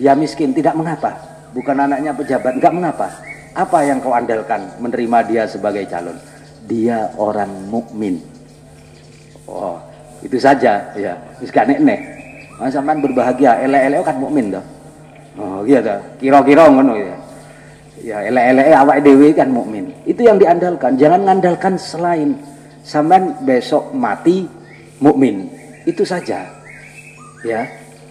Dia 0.02 0.18
miskin, 0.18 0.50
tidak 0.50 0.74
mengapa. 0.74 1.14
Bukan 1.54 1.78
anaknya 1.78 2.10
pejabat, 2.10 2.58
enggak 2.58 2.74
mengapa. 2.74 3.14
Apa 3.54 3.86
yang 3.86 4.02
kau 4.02 4.18
andalkan 4.18 4.66
menerima 4.82 5.30
dia 5.30 5.46
sebagai 5.46 5.86
calon? 5.86 6.18
Dia 6.66 7.14
orang 7.22 7.54
mukmin. 7.70 8.18
Oh, 9.46 9.78
itu 10.26 10.42
saja 10.42 10.82
ya. 10.98 11.14
Gak 11.46 11.70
nek-nek. 11.70 12.02
Sampean 12.74 12.98
berbahagia, 12.98 13.62
ele-ele 13.62 14.02
kan 14.02 14.18
mukmin 14.18 14.50
toh. 14.50 14.66
Oh 15.38 15.62
iya 15.70 15.86
dah, 15.86 16.02
kira-kira 16.18 16.66
ngono 16.66 16.98
ya. 16.98 17.14
Ya 18.02 18.18
elek-elek 18.26 18.74
awak 18.74 18.98
dewi 19.06 19.30
kan 19.38 19.54
mukmin. 19.54 19.94
Itu 20.10 20.26
yang 20.26 20.42
diandalkan. 20.42 20.98
Jangan 20.98 21.22
mengandalkan 21.22 21.78
selain. 21.78 22.53
Sampai 22.84 23.40
besok 23.42 23.96
mati 23.96 24.46
mukmin. 25.00 25.50
Itu 25.88 26.04
saja. 26.04 26.44
Ya. 27.48 27.62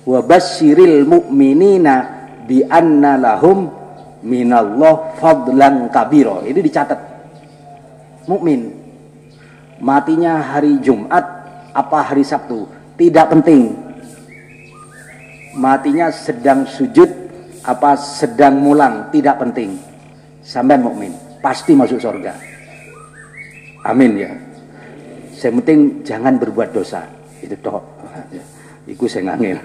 Wa 0.02 0.18
basyiril 0.24 1.06
mu'minina 1.06 1.94
bi 2.48 2.64
anna 2.66 3.20
lahum 3.20 3.70
minallah 4.24 5.16
fadlan 5.20 5.92
kabiro. 5.92 6.42
Ini 6.42 6.58
dicatat. 6.58 7.00
Mukmin. 8.26 8.80
Matinya 9.82 10.38
hari 10.40 10.78
Jumat 10.80 11.42
apa 11.72 12.12
hari 12.12 12.22
Sabtu 12.22 12.68
tidak 13.00 13.32
penting 13.32 13.72
matinya 15.56 16.12
sedang 16.12 16.68
sujud 16.68 17.08
apa 17.64 17.96
sedang 17.96 18.60
mulang 18.60 19.08
tidak 19.12 19.40
penting 19.40 19.80
sampai 20.44 20.76
mukmin 20.76 21.12
pasti 21.40 21.72
masuk 21.72 22.00
surga 22.00 22.32
amin 23.88 24.12
ya 24.16 24.32
saya 25.42 25.58
penting 25.58 26.06
jangan 26.06 26.38
berbuat 26.38 26.70
dosa. 26.70 27.02
Itu 27.42 27.58
toh. 27.58 27.82
Itu 28.86 29.10
saya 29.10 29.34
ngangil 29.34 29.58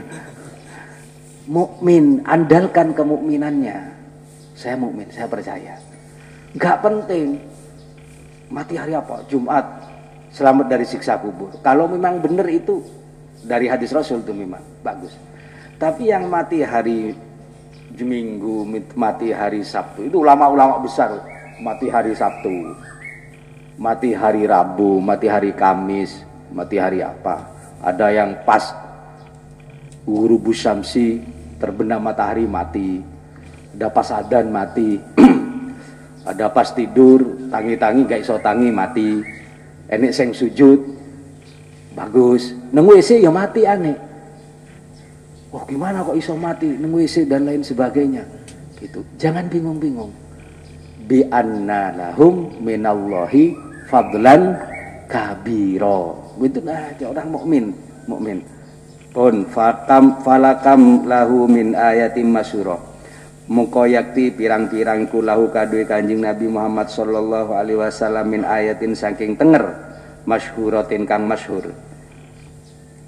mukmin 1.47 2.25
andalkan 2.25 2.97
kemukminannya. 2.97 3.77
Saya 4.57 4.73
mukmin 4.73 5.05
saya 5.13 5.29
percaya. 5.29 5.77
Nggak 6.57 6.77
penting. 6.81 7.37
Mati 8.49 8.73
hari 8.73 8.97
apa? 8.97 9.21
Jumat. 9.29 9.65
Selamat 10.33 10.65
dari 10.65 10.85
siksa 10.89 11.21
kubur. 11.21 11.53
Kalau 11.61 11.85
memang 11.85 12.19
benar 12.25 12.49
itu 12.49 12.81
dari 13.45 13.69
hadis 13.69 13.93
Rasul 13.93 14.25
itu 14.25 14.33
memang 14.33 14.61
bagus. 14.81 15.13
Tapi 15.77 16.09
yang 16.09 16.25
mati 16.25 16.65
hari 16.65 17.13
Minggu, 17.97 18.61
mati 18.93 19.33
hari 19.33 19.65
Sabtu 19.65 20.05
itu 20.05 20.21
ulama-ulama 20.21 20.77
besar 20.83 21.17
mati 21.57 21.89
hari 21.89 22.13
Sabtu, 22.13 22.77
mati 23.77 24.11
hari 24.11 24.49
Rabu, 24.49 24.97
mati 24.97 25.29
hari 25.29 25.53
Kamis, 25.53 26.25
mati 26.49 26.81
hari 26.81 27.05
apa? 27.05 27.53
Ada 27.79 28.09
yang 28.09 28.41
pas 28.41 28.73
guru 30.01 30.41
Busamsi 30.41 31.21
terbenam 31.61 32.01
matahari 32.01 32.49
mati, 32.49 33.05
ada 33.77 33.93
pas 33.93 34.09
adan 34.09 34.49
mati, 34.49 34.97
ada 36.29 36.49
pas 36.49 36.73
tidur 36.73 37.49
tangi-tangi 37.53 38.01
gak 38.09 38.21
iso 38.25 38.35
tangi 38.41 38.73
mati, 38.73 39.21
enek 39.85 40.11
seng 40.11 40.33
sujud 40.33 40.97
bagus, 41.93 42.53
nunggu 42.73 42.97
isi 42.97 43.21
ya 43.21 43.29
mati 43.29 43.61
aneh. 43.65 43.97
Oh 45.53 45.63
gimana 45.63 46.03
kok 46.03 46.17
iso 46.17 46.35
mati? 46.35 46.67
Neng 46.67 46.91
WC 46.91 47.23
dan 47.23 47.47
lain 47.47 47.63
sebagainya. 47.63 48.25
Gitu. 48.77 48.99
Jangan 49.15 49.47
bingung-bingung. 49.47 50.11
Bi 51.07 51.23
anna 51.31 51.95
lahum 51.95 52.51
minallahi 52.59 53.66
fadlan 53.87 54.59
kabiro 55.07 56.27
itu 56.43 56.59
nah 56.61 56.91
orang 57.01 57.27
mukmin 57.31 57.65
mukmin. 58.05 58.39
Pun 59.09 59.49
fakam 59.49 60.21
falakam 60.21 61.07
lahu 61.09 61.49
min 61.49 61.73
ayatim 61.73 62.29
masyura. 62.29 62.77
Muka 63.47 63.87
yakti 63.87 64.29
pirang-pirang 64.35 65.07
kulahu 65.07 65.49
kadui 65.49 65.87
kanjing 65.87 66.21
Nabi 66.21 66.51
Muhammad 66.51 66.91
sallallahu 66.91 67.55
alaihi 67.55 67.79
wasallam 67.79 68.27
min 68.27 68.43
ayatin 68.43 68.93
saking 68.93 69.39
tenger 69.39 69.73
masyhuratin 70.27 71.07
kang 71.07 71.25
masyhur. 71.25 71.71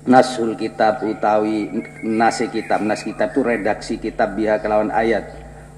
Nasul 0.10 0.56
kitab 0.58 1.04
utawi 1.06 1.70
nasi 2.02 2.50
kitab. 2.50 2.82
Nas 2.82 3.04
kitab 3.04 3.36
itu 3.36 3.42
redaksi 3.46 4.02
kitab 4.02 4.34
biha 4.34 4.58
kelawan 4.64 4.90
ayat. 4.90 5.28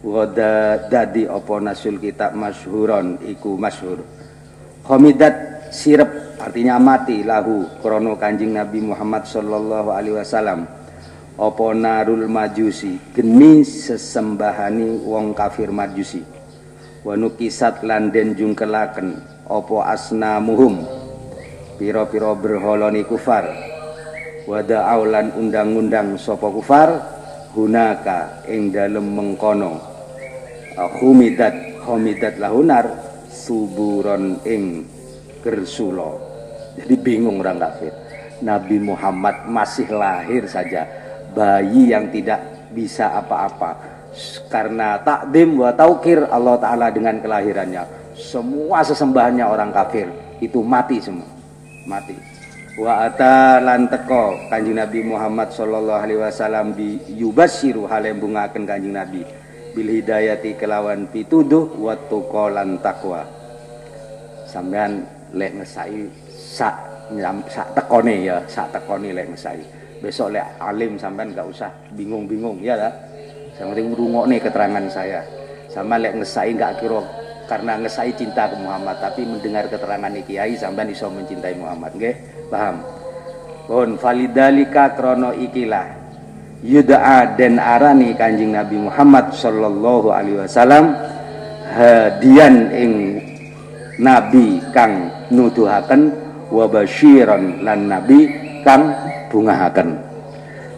Wada 0.05 0.87
dadi 0.87 1.27
opo 1.27 1.59
nasul 1.59 1.99
kitab 1.99 2.37
masyhuron 2.37 3.19
iku 3.27 3.59
masyhur 3.59 4.20
Homidat 4.81 5.69
sirep 5.69 6.41
artinya 6.41 6.81
mati 6.81 7.21
lahu 7.21 7.69
krono 7.85 8.17
kanjing 8.17 8.57
Nabi 8.57 8.81
Muhammad 8.81 9.29
sallallahu 9.29 9.93
alaihi 9.93 10.17
wasallam. 10.17 10.65
Opo 11.37 11.69
narul 11.73 12.25
majusi? 12.25 12.97
Geni 13.13 13.61
sesembahani 13.61 15.05
wong 15.05 15.37
kafir 15.37 15.69
majusi. 15.69 16.25
Wanukisat 17.05 17.85
landen 17.85 18.33
jungkelaken 18.33 19.21
opo 19.45 19.85
muhum? 20.41 20.81
Piro-piro 21.77 22.33
berholoni 22.37 23.05
kufar. 23.05 23.53
Wada 24.49 24.89
aulan 24.89 25.29
undang-undang 25.37 26.17
sopo 26.17 26.49
kufar? 26.49 26.89
Hunaka 27.53 28.45
ing 28.49 28.73
dalem 28.73 29.13
mengkono. 29.13 29.77
Humidat 31.01 31.85
humidat 31.85 32.37
lahunar 32.37 33.00
suburon 33.41 34.37
ing 34.45 34.85
gersulo 35.41 36.31
jadi 36.75 36.95
bingung 36.95 37.43
orang 37.43 37.59
kafir. 37.59 37.91
Nabi 38.41 38.79
Muhammad 38.79 39.45
masih 39.47 39.91
lahir 39.91 40.47
saja. 40.47 40.87
Bayi 41.31 41.91
yang 41.91 42.11
tidak 42.11 42.71
bisa 42.71 43.11
apa-apa. 43.15 43.75
Karena 44.51 44.99
takdim 44.99 45.55
wa 45.55 45.71
taukir 45.71 46.27
Allah 46.27 46.59
Ta'ala 46.59 46.87
dengan 46.91 47.19
kelahirannya. 47.19 48.15
Semua 48.15 48.83
sesembahannya 48.83 49.45
orang 49.47 49.71
kafir. 49.71 50.07
Itu 50.43 50.63
mati 50.63 50.99
semua. 50.99 51.27
Mati. 51.87 52.15
Wa 52.79 53.07
ata 53.07 53.59
lan 53.59 53.91
teko 53.91 54.47
kanjeng 54.47 54.79
Nabi 54.79 55.03
Muhammad 55.03 55.51
sallallahu 55.51 56.01
alaihi 56.07 56.19
wasallam 56.23 56.71
bi 56.71 57.03
yubasyiru 57.19 57.83
halem 57.83 58.15
bungaken 58.15 58.63
kanjeng 58.63 58.95
Nabi 58.95 59.27
bil 59.71 59.89
hidayati 59.89 60.59
kelawan 60.59 61.07
pituduh 61.07 61.71
wa 61.79 61.95
tuqalan 62.07 62.79
takwa. 62.83 63.23
Sampean 64.47 65.07
lek 65.31 65.55
ngesai 65.55 66.11
sak 66.35 66.75
sak 67.47 67.67
tekone 67.75 68.15
ya 68.23 68.43
sak 68.47 68.75
tekone 68.75 69.15
lek 69.15 69.31
ngesai. 69.31 69.63
Besok 70.03 70.35
lek 70.35 70.59
alim 70.59 70.99
sampean 70.99 71.31
nggak 71.31 71.47
usah 71.47 71.71
bingung-bingung 71.95 72.59
ya 72.59 72.75
lah 72.75 72.93
yang 73.61 73.77
penting 73.77 73.93
nih 73.93 74.39
keterangan 74.41 74.85
saya. 74.89 75.21
Sama 75.69 76.01
lek 76.01 76.19
ngesai 76.19 76.51
nggak 76.57 76.81
kira 76.81 77.01
karena 77.47 77.77
ngesai 77.79 78.11
cinta 78.15 78.47
ke 78.47 78.57
Muhammad 78.59 78.97
tapi 78.99 79.27
mendengar 79.27 79.67
keterangan 79.69 80.11
kiai 80.25 80.55
sampean 80.57 80.89
iso 80.89 81.07
mencintai 81.07 81.55
Muhammad 81.55 81.95
nggih? 81.95 82.15
Paham? 82.49 82.81
Pun 83.69 83.95
validalika 83.95 84.97
krono 84.97 85.31
ikilah 85.31 86.00
yuda'a 86.61 87.37
dan 87.37 87.57
arani 87.57 88.13
kanjing 88.13 88.53
Nabi 88.53 88.77
Muhammad 88.77 89.33
sallallahu 89.33 90.13
alaihi 90.13 90.41
wasallam 90.45 90.93
hadian 91.73 92.69
ing 92.73 92.93
nabi 94.01 94.61
kang 94.73 95.09
nuduhaken 95.29 96.13
wa 96.49 96.65
basyiran 96.69 97.65
lan 97.65 97.89
nabi 97.89 98.29
kang 98.61 98.93
bungahaken. 99.29 99.97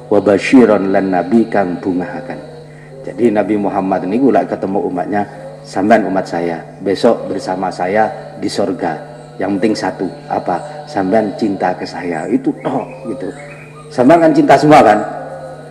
Wa 0.07 0.19
basyiron 0.21 0.93
lan 0.93 1.09
nabi 1.09 1.47
kang 1.49 1.79
bungahaken. 1.81 2.37
Jadi 3.03 3.35
Nabi 3.35 3.59
Muhammad 3.59 4.07
ini 4.07 4.15
gula 4.15 4.47
ketemu 4.47 4.87
umatnya 4.87 5.27
sampean 5.65 6.07
umat 6.07 6.23
saya 6.23 6.63
besok 6.79 7.27
bersama 7.27 7.67
saya 7.67 8.07
di 8.39 8.47
sorga. 8.47 8.95
Yang 9.41 9.51
penting 9.59 9.75
satu 9.75 10.07
apa? 10.31 10.85
Sampean 10.87 11.33
cinta 11.35 11.75
ke 11.75 11.83
saya 11.83 12.23
itu 12.31 12.53
oh 12.63 12.85
gitu. 13.11 13.27
Sampean 13.91 14.23
kan 14.23 14.31
cinta 14.31 14.55
semua 14.55 14.79
kan 14.85 14.99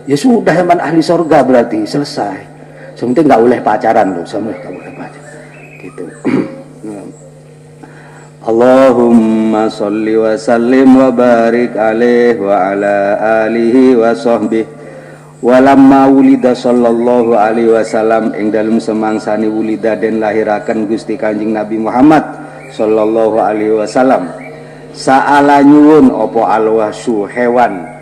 ya 0.09 0.17
sudah 0.17 0.55
emang 0.55 0.79
ahli 0.79 1.01
sorga 1.03 1.43
berarti 1.43 1.87
selesai. 1.87 2.53
Sementing 2.93 3.25
nggak 3.25 3.41
boleh 3.41 3.59
pacaran 3.61 4.07
loh 4.13 4.25
sama 4.27 4.51
nggak 4.53 4.73
boleh 4.73 4.93
pacaran. 4.93 5.35
Gitu. 5.81 6.03
Allahumma 8.49 9.71
salli 9.71 10.19
wa 10.19 10.35
sallim 10.35 10.99
wa 10.99 11.09
barik 11.15 11.79
alaih 11.79 12.35
wa 12.43 12.75
ala 12.75 13.15
alihi 13.47 13.95
wa 13.95 14.11
sahbih 14.11 14.67
Walamma 15.43 16.07
wulida 16.07 16.55
sallallahu 16.55 17.35
alaihi 17.35 17.75
wasallam 17.75 18.31
ing 18.31 18.47
dalem 18.47 18.79
semangsani 18.79 19.51
wulida 19.51 19.91
den 19.99 20.23
lahiraken 20.23 20.87
Gusti 20.87 21.19
Kanjeng 21.19 21.51
Nabi 21.51 21.83
Muhammad 21.83 22.23
sallallahu 22.71 23.43
alaihi 23.43 23.75
wasallam. 23.75 24.31
Saala 24.95 25.59
nyuwun 25.59 26.15
apa 26.15 26.47
alwasu 26.47 27.27
hewan 27.27 27.92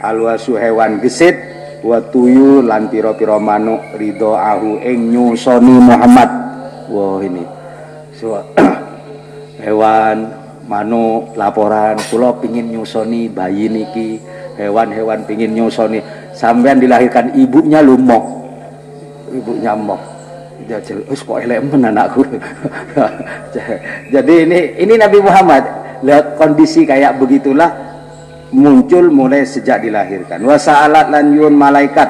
alwasu 0.00 0.56
hewan 0.56 0.98
gesit 0.98 1.36
wa 1.84 2.00
tuyu 2.00 2.64
lan 2.64 2.88
pira-pira 2.88 3.36
manuk 3.40 3.96
ridho 3.96 4.36
ahu 4.36 4.80
ing 4.80 5.12
nyusoni 5.12 5.74
Muhammad. 5.80 6.30
Wah 6.90 7.20
ini. 7.22 7.44
So, 8.16 8.36
hewan 9.64 10.32
manuk 10.68 11.36
laporan 11.36 11.96
kula 12.08 12.36
pingin 12.40 12.72
nyusoni 12.72 13.28
bayi 13.30 13.68
niki. 13.68 14.20
Hewan-hewan 14.60 15.24
pingin 15.24 15.56
nyusoni. 15.56 16.04
Sampean 16.36 16.80
dilahirkan 16.80 17.32
ibunya 17.32 17.80
lumok 17.80 18.40
ibunya 19.30 19.72
jadi 20.68 20.92
wis 21.08 21.24
kok 21.24 21.40
elek 21.40 21.64
men 21.66 21.88
anakku. 21.88 22.20
Jadi 24.14 24.34
ini 24.44 24.58
ini 24.76 24.94
Nabi 25.00 25.18
Muhammad. 25.24 25.64
Lihat 26.04 26.36
kondisi 26.36 26.84
kayak 26.84 27.16
begitulah 27.16 27.89
muncul 28.54 29.10
mulai 29.10 29.46
sejak 29.46 29.82
dilahirkan. 29.82 30.42
Wasa'alat 30.42 31.10
lan 31.10 31.34
yun 31.34 31.54
malaikat 31.54 32.08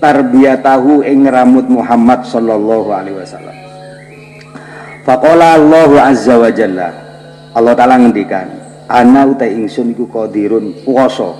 tarbiyatahu 0.00 1.04
ing 1.04 1.28
ramut 1.28 1.66
Muhammad 1.68 2.24
sallallahu 2.26 2.88
alaihi 2.90 3.18
wasallam. 3.18 3.56
Faqala 5.04 5.58
Allahu 5.58 5.94
azza 6.00 6.34
wa 6.38 6.50
jalla. 6.50 6.88
Allah 7.50 7.74
taala 7.74 7.98
ngendikan, 7.98 8.46
ana 8.86 9.26
uta 9.26 9.46
ingsun 9.46 9.94
iku 9.94 10.06
qadirun 10.06 10.86
kuwasa 10.86 11.34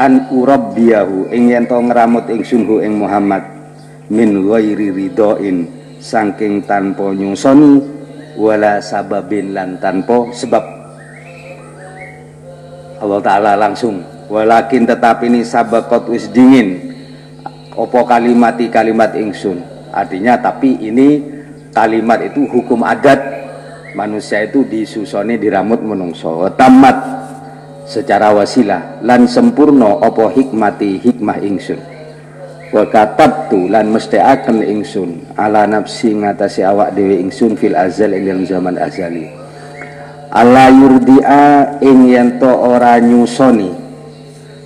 an 0.00 0.32
urabbiyahu 0.32 1.28
ing 1.28 1.52
yen 1.52 1.68
to 1.68 1.76
ngramut 1.76 2.24
ingsun 2.32 2.64
hu 2.64 2.80
ing 2.80 2.96
Muhammad 2.96 3.44
min 4.08 4.48
ghairi 4.48 4.88
ridain 4.88 5.68
saking 6.00 6.64
tanpa 6.64 7.12
nyusoni 7.12 7.84
wala 8.40 8.80
sababin 8.80 9.52
lan 9.52 9.76
tanpa 9.76 10.32
sebab 10.32 10.79
Allah 13.00 13.20
taala 13.24 13.52
langsung 13.56 14.04
walakin 14.28 14.84
tetap 14.84 15.24
ini 15.24 15.40
sabakot 15.40 16.12
wis 16.12 16.28
dingin. 16.28 16.92
Opo 17.72 18.04
kalimati 18.04 18.68
kalimat 18.68 19.16
ingsun? 19.16 19.64
Artinya 19.88 20.36
tapi 20.36 20.76
ini 20.84 21.24
kalimat 21.72 22.20
itu 22.20 22.44
hukum 22.44 22.84
adat. 22.84 23.40
Manusia 23.96 24.44
itu 24.44 24.68
disusoni 24.68 25.40
diramut 25.40 25.80
menungso. 25.80 26.44
Tamat. 26.54 27.18
Secara 27.88 28.30
wasilah 28.30 29.02
lan 29.02 29.26
sempurna 29.26 29.98
opo 29.98 30.28
hikmati 30.28 31.00
hikmah 31.00 31.40
ingsun? 31.40 31.80
Wa 32.70 32.86
katabtu 32.86 33.66
lan 33.66 33.90
akan 33.96 34.62
ingsun 34.62 35.34
ala 35.34 35.66
nafsi 35.66 36.14
ngatasi 36.14 36.62
awak 36.62 36.94
dewi 36.94 37.18
ingsun 37.18 37.58
fil 37.58 37.74
azal 37.74 38.14
ing 38.14 38.46
zaman 38.46 38.78
azali 38.78 39.39
ala 40.30 40.70
yurdi'a 40.70 41.78
ing 41.82 42.06
yanto 42.06 42.50
ora 42.50 43.02
nyusoni. 43.02 43.70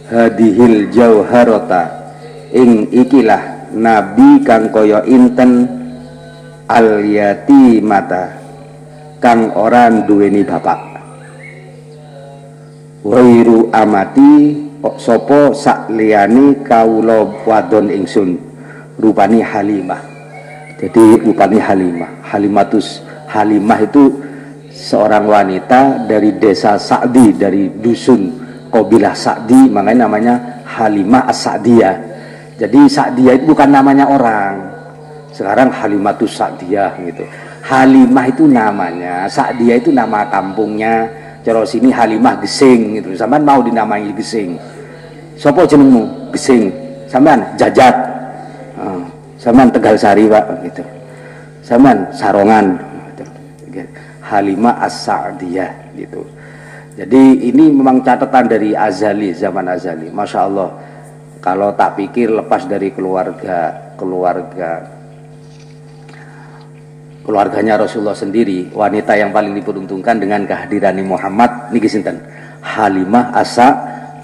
Hadihil 0.04 0.92
jauharota 0.92 2.12
ing 2.52 2.92
ikilah 2.92 3.72
nabi 3.72 4.44
kang 4.44 4.68
koyo 4.68 5.00
inten 5.08 5.64
al 6.68 7.00
mata 7.80 8.36
kang 9.18 9.48
orang 9.56 10.04
duweni 10.04 10.44
bapak. 10.44 10.92
Wairu 13.04 13.68
amati 13.72 14.60
sopo 15.00 15.52
sak 15.56 15.88
liyani 15.92 16.60
kaulo 16.64 17.40
wadon 17.48 17.88
ingsun? 17.88 18.36
Rupani 19.00 19.40
halimah. 19.44 20.00
Jadi 20.80 21.20
rupani 21.24 21.60
halimah. 21.60 22.24
Halimatus 22.24 23.04
halimah 23.28 23.80
itu 23.84 24.23
seorang 24.84 25.24
wanita 25.24 26.04
dari 26.04 26.36
desa 26.36 26.76
Sa'di 26.76 27.32
dari 27.40 27.72
dusun 27.72 28.44
Kobilah 28.68 29.16
Sa'di 29.16 29.72
makanya 29.72 30.04
namanya 30.04 30.34
Halimah 30.68 31.24
As-Sa'diyah. 31.32 31.96
Jadi 32.60 32.80
Sa'diyah 32.84 33.40
itu 33.40 33.48
bukan 33.48 33.72
namanya 33.72 34.04
orang. 34.12 34.54
Sekarang 35.32 35.72
Halimatus 35.72 36.36
Sa'diyah 36.36 37.00
gitu. 37.00 37.24
Halimah 37.64 38.28
itu 38.28 38.44
namanya, 38.44 39.24
Sa'diyah 39.24 39.80
itu 39.80 39.88
nama 39.88 40.28
kampungnya. 40.28 41.08
Cara 41.40 41.64
sini 41.64 41.88
Halimah 41.88 42.40
Gesing 42.44 43.00
gitu. 43.00 43.16
Sampean 43.16 43.46
mau 43.46 43.64
dinamai 43.64 44.12
Gesing. 44.12 44.58
Sopo 45.40 45.64
jenengmu? 45.64 46.34
Gesing. 46.34 46.68
Sampean 47.08 47.40
Jajat. 47.54 47.94
Oh, 48.74 49.06
sampean 49.38 49.70
Tegal 49.70 49.94
Sari, 49.94 50.26
Pak 50.26 50.44
gitu. 50.66 50.82
Sampean 51.62 52.10
Sarongan 52.10 52.74
gitu. 53.14 53.24
Halimah 54.24 54.80
As-Sa'diyah 54.80 55.94
gitu. 55.96 56.24
Jadi 56.94 57.50
ini 57.50 57.74
memang 57.74 58.00
catatan 58.06 58.46
dari 58.46 58.72
Azali, 58.72 59.34
zaman 59.34 59.66
Azali. 59.66 60.08
Masya 60.08 60.40
Allah. 60.46 60.70
Kalau 61.42 61.76
tak 61.76 62.00
pikir 62.00 62.32
lepas 62.32 62.64
dari 62.64 62.88
keluarga, 62.94 63.92
keluarga 64.00 64.94
keluarganya 67.24 67.80
Rasulullah 67.80 68.14
sendiri, 68.14 68.68
wanita 68.70 69.16
yang 69.16 69.32
paling 69.32 69.56
diperuntungkan 69.56 70.20
dengan 70.20 70.44
kehadiran 70.44 71.00
Muhammad 71.02 71.72
niki 71.72 71.88
sinten? 71.88 72.20
Halimah 72.60 73.32
Asa 73.32 73.68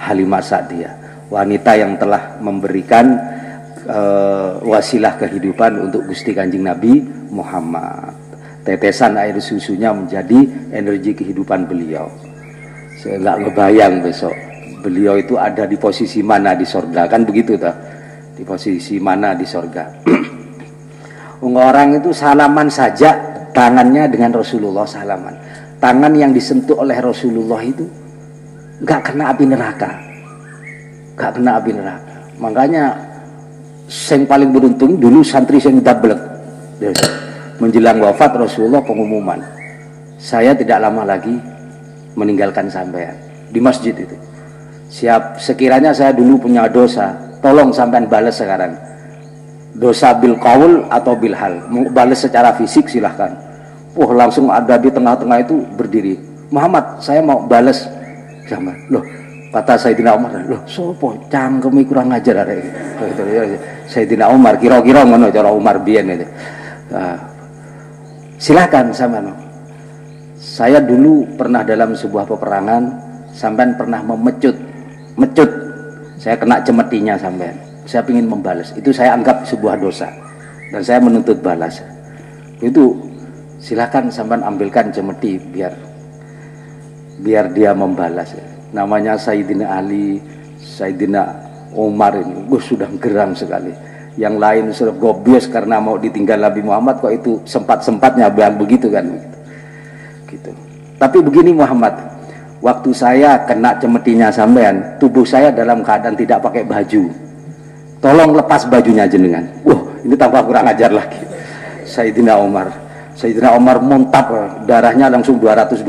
Halimah 0.00 0.40
Sa'diyah. 0.44 0.92
Wanita 1.32 1.76
yang 1.80 1.96
telah 1.96 2.40
memberikan 2.40 3.16
uh, 3.88 4.60
wasilah 4.64 5.16
kehidupan 5.16 5.80
untuk 5.80 6.08
Gusti 6.08 6.36
Kanjeng 6.36 6.64
Nabi 6.64 7.00
Muhammad. 7.32 8.19
Tetesan 8.60 9.16
air 9.16 9.36
susunya 9.40 9.90
menjadi 9.90 10.36
energi 10.70 11.16
kehidupan 11.16 11.64
beliau. 11.64 12.12
Saya 13.00 13.16
nggak 13.16 13.36
ngebayang 13.48 14.04
besok 14.04 14.36
beliau 14.80 15.20
itu 15.20 15.36
ada 15.36 15.68
di 15.68 15.76
posisi 15.76 16.24
mana 16.24 16.56
di 16.56 16.64
sorga. 16.64 17.06
Kan 17.06 17.28
begitu 17.28 17.60
tak 17.60 17.76
di 18.34 18.42
posisi 18.42 18.96
mana 18.96 19.36
di 19.36 19.44
sorga. 19.44 19.84
Orang 21.44 21.96
itu 21.96 22.12
salaman 22.12 22.68
saja 22.72 23.16
tangannya 23.52 24.08
dengan 24.08 24.32
Rasulullah 24.40 24.88
salaman. 24.88 25.36
Tangan 25.80 26.12
yang 26.12 26.32
disentuh 26.32 26.80
oleh 26.80 26.96
Rasulullah 27.00 27.60
itu 27.64 27.84
nggak 28.84 29.00
kena 29.12 29.32
api 29.32 29.44
neraka. 29.48 29.90
Nggak 31.16 31.30
kena 31.36 31.50
api 31.60 31.70
neraka. 31.72 32.14
Makanya 32.40 32.84
yang 33.88 34.22
paling 34.28 34.50
beruntung 34.52 35.00
dulu 35.00 35.20
santri 35.24 35.60
yang 35.60 35.80
double 35.80 36.16
menjelang 37.60 38.00
wafat 38.00 38.34
Rasulullah 38.34 38.80
pengumuman 38.80 39.60
saya 40.20 40.52
tidak 40.52 40.84
lama 40.84 41.04
lagi 41.04 41.32
meninggalkan 42.12 42.68
sampean 42.68 43.16
di 43.48 43.56
masjid 43.58 43.96
itu. 43.96 44.12
Siap 44.90 45.40
sekiranya 45.40 45.96
saya 45.96 46.12
dulu 46.12 46.36
punya 46.44 46.68
dosa, 46.68 47.16
tolong 47.40 47.72
sampean 47.72 48.04
balas 48.04 48.36
sekarang. 48.36 48.76
Dosa 49.72 50.12
bil 50.18 50.36
kaul 50.36 50.84
atau 50.92 51.14
bil 51.16 51.32
hal. 51.32 51.62
Balas 51.94 52.20
secara 52.26 52.52
fisik 52.58 52.90
silahkan. 52.90 53.32
Wah 53.94 54.10
langsung 54.12 54.50
ada 54.50 54.76
di 54.76 54.90
tengah-tengah 54.90 55.38
itu 55.40 55.62
berdiri. 55.78 56.18
Muhammad, 56.50 56.98
saya 56.98 57.22
mau 57.22 57.46
balas 57.46 57.86
sama. 58.50 58.74
Loh, 58.90 59.06
kata 59.54 59.78
Sayyidina 59.78 60.18
Umar, 60.18 60.34
loh 60.42 60.66
sopo 60.66 61.14
cangkemi 61.30 61.86
kurang 61.86 62.10
ngajar 62.10 62.42
ada 62.42 62.58
gitu. 62.58 62.70
Sayyidina 63.86 64.26
Umar 64.30 64.58
kira-kira 64.58 65.06
ngono 65.06 65.30
cara 65.30 65.54
Umar 65.54 65.78
biyen 65.80 66.18
itu. 66.18 66.26
Nah, 66.90 67.29
silakan 68.40 68.90
sama 68.96 69.20
no. 69.20 69.36
Saya 70.40 70.80
dulu 70.80 71.28
pernah 71.36 71.60
dalam 71.60 71.92
sebuah 71.92 72.24
peperangan 72.24 72.82
sampean 73.36 73.76
pernah 73.76 74.00
memecut, 74.00 74.56
mecut. 75.20 75.50
Saya 76.16 76.40
kena 76.40 76.64
cemetinya 76.64 77.20
sampean. 77.20 77.56
Saya 77.84 78.04
ingin 78.08 78.24
membalas. 78.24 78.72
Itu 78.72 78.96
saya 78.96 79.12
anggap 79.12 79.44
sebuah 79.44 79.76
dosa 79.76 80.08
dan 80.72 80.80
saya 80.80 80.98
menuntut 81.04 81.44
balas. 81.44 81.84
Itu 82.64 82.96
silakan 83.60 84.08
sampean 84.08 84.40
ambilkan 84.40 84.88
cemeti 84.88 85.36
biar 85.36 85.76
biar 87.20 87.52
dia 87.52 87.76
membalas. 87.76 88.32
Namanya 88.72 89.20
Sayyidina 89.20 89.66
Ali, 89.76 90.22
Sayyidina 90.56 91.22
Umar 91.76 92.16
ini, 92.16 92.48
gue 92.48 92.60
sudah 92.62 92.88
geram 92.96 93.36
sekali. 93.36 93.89
Yang 94.18 94.34
lain 94.42 94.64
sudah 94.74 94.94
gobios 94.98 95.46
karena 95.46 95.78
mau 95.78 95.94
ditinggal 95.94 96.38
Nabi 96.38 96.66
Muhammad 96.66 96.98
kok 96.98 97.14
itu 97.14 97.38
sempat-sempatnya 97.46 98.26
bilang 98.30 98.58
begitu 98.58 98.90
kan 98.90 99.06
gitu. 100.30 100.50
Tapi 101.00 101.18
begini 101.24 101.50
Muhammad, 101.56 101.96
waktu 102.62 102.90
saya 102.94 103.42
kena 103.48 103.74
cemetinya 103.82 104.30
sampean, 104.30 105.00
tubuh 105.02 105.26
saya 105.26 105.50
dalam 105.50 105.82
keadaan 105.82 106.14
tidak 106.14 106.38
pakai 106.44 106.62
baju. 106.62 107.10
Tolong 108.00 108.30
lepas 108.32 108.64
bajunya 108.70 109.04
jenengan. 109.04 109.44
Wah, 109.66 109.80
ini 110.06 110.14
tambah 110.16 110.40
kurang 110.46 110.68
ajar 110.70 110.88
lagi. 110.92 111.20
Sayyidina 111.84 112.38
Umar. 112.40 112.70
Sayyidina 113.18 113.52
Umar 113.52 113.82
muntap 113.82 114.32
darahnya 114.64 115.12
langsung 115.12 115.36
220 115.36 115.84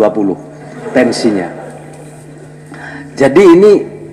tensinya. 0.92 1.48
Jadi 3.16 3.44
ini 3.44 3.72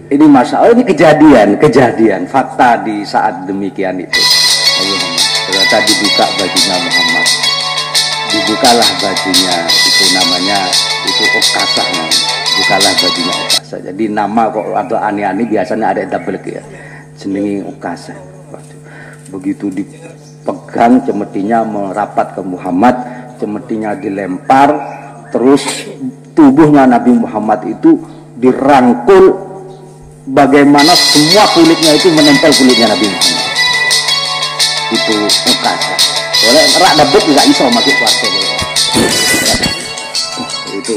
ini 0.08 0.24
masalah 0.24 0.72
ini 0.72 0.84
kejadian, 0.88 1.60
kejadian, 1.60 2.24
fakta 2.24 2.80
di 2.80 3.04
saat 3.04 3.44
demikian 3.44 4.00
itu. 4.00 4.20
Ternyata 5.48 5.76
dibuka 5.84 6.24
bajunya 6.40 6.76
Muhammad. 6.80 7.26
Dibukalah 8.28 8.90
bajunya 9.00 9.56
itu 9.68 10.04
namanya 10.12 10.58
itu 11.08 11.24
okasa 11.40 11.84
bukalah 12.60 12.92
bajunya 13.00 13.34
okasa. 13.48 13.76
Jadi 13.84 14.04
nama 14.12 14.42
kok 14.52 14.68
atau 14.76 14.96
aneh-aneh 15.00 15.44
biasanya 15.48 15.92
ada 15.92 16.02
double 16.04 16.40
ya. 16.44 16.62
Jenengi 17.16 17.64
okasa. 17.64 18.12
Begitu 19.28 19.68
dipegang 19.72 21.04
cemetinya 21.04 21.64
merapat 21.64 22.32
ke 22.32 22.40
Muhammad 22.40 22.96
cemetinya 23.38 23.94
dilempar 23.94 24.68
terus 25.30 25.62
tubuhnya 26.34 26.84
Nabi 26.84 27.14
Muhammad 27.14 27.64
itu 27.70 28.02
dirangkul 28.34 29.47
bagaimana 30.32 30.92
semua 30.94 31.44
kulitnya 31.56 31.92
itu 31.96 32.08
menempel 32.12 32.52
kulitnya 32.52 32.86
Nabi 32.92 33.06
Muhammad. 33.08 33.52
Itu 34.88 35.14
okasa 35.24 35.94
boleh 36.38 36.64
rak 36.80 36.92
debut 36.96 37.24
nggak 37.34 37.46
iso 37.50 37.64
masuk 37.74 37.94
kelas 37.98 38.14
itu 40.70 40.96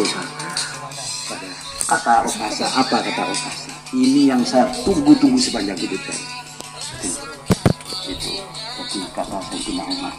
kata 1.90 2.14
okasa 2.24 2.66
apa 2.78 2.98
kata 3.04 3.24
okasa 3.26 3.72
ini 3.92 4.32
yang 4.32 4.40
saya 4.48 4.70
tunggu-tunggu 4.88 5.36
sepanjang 5.36 5.76
hidup 5.76 6.00
saya. 6.08 6.24
Itu. 8.08 8.32
Jadi 8.82 9.08
kata 9.12 9.38
Sayyidina 9.52 9.84
Umar. 9.84 10.14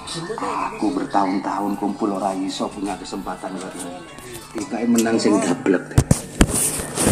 Aku 0.73 0.93
bertahun-tahun 0.93 1.73
kumpul 1.81 2.13
orang 2.13 2.45
iso 2.45 2.69
punya 2.69 2.93
kesempatan 3.01 3.57
tiba 4.53 4.85
menang 4.85 5.17
sing 5.17 5.33
dablek 5.41 5.81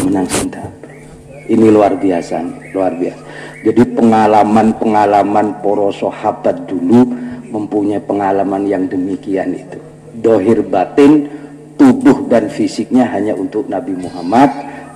menang 0.05 0.25
sing 0.29 0.45
dablek 0.53 1.00
ini 1.49 1.67
luar 1.71 1.97
biasa 1.97 2.69
luar 2.73 2.93
biasa 2.97 3.21
jadi 3.61 3.85
pengalaman-pengalaman 3.93 5.61
poro 5.61 5.93
sahabat 5.93 6.65
dulu 6.65 7.05
mempunyai 7.53 8.01
pengalaman 8.01 8.65
yang 8.65 8.89
demikian 8.89 9.53
itu. 9.53 9.77
Dohir 10.17 10.65
batin, 10.65 11.29
tubuh 11.77 12.25
dan 12.25 12.49
fisiknya 12.49 13.05
hanya 13.13 13.37
untuk 13.37 13.69
Nabi 13.69 13.93
Muhammad 13.93 14.49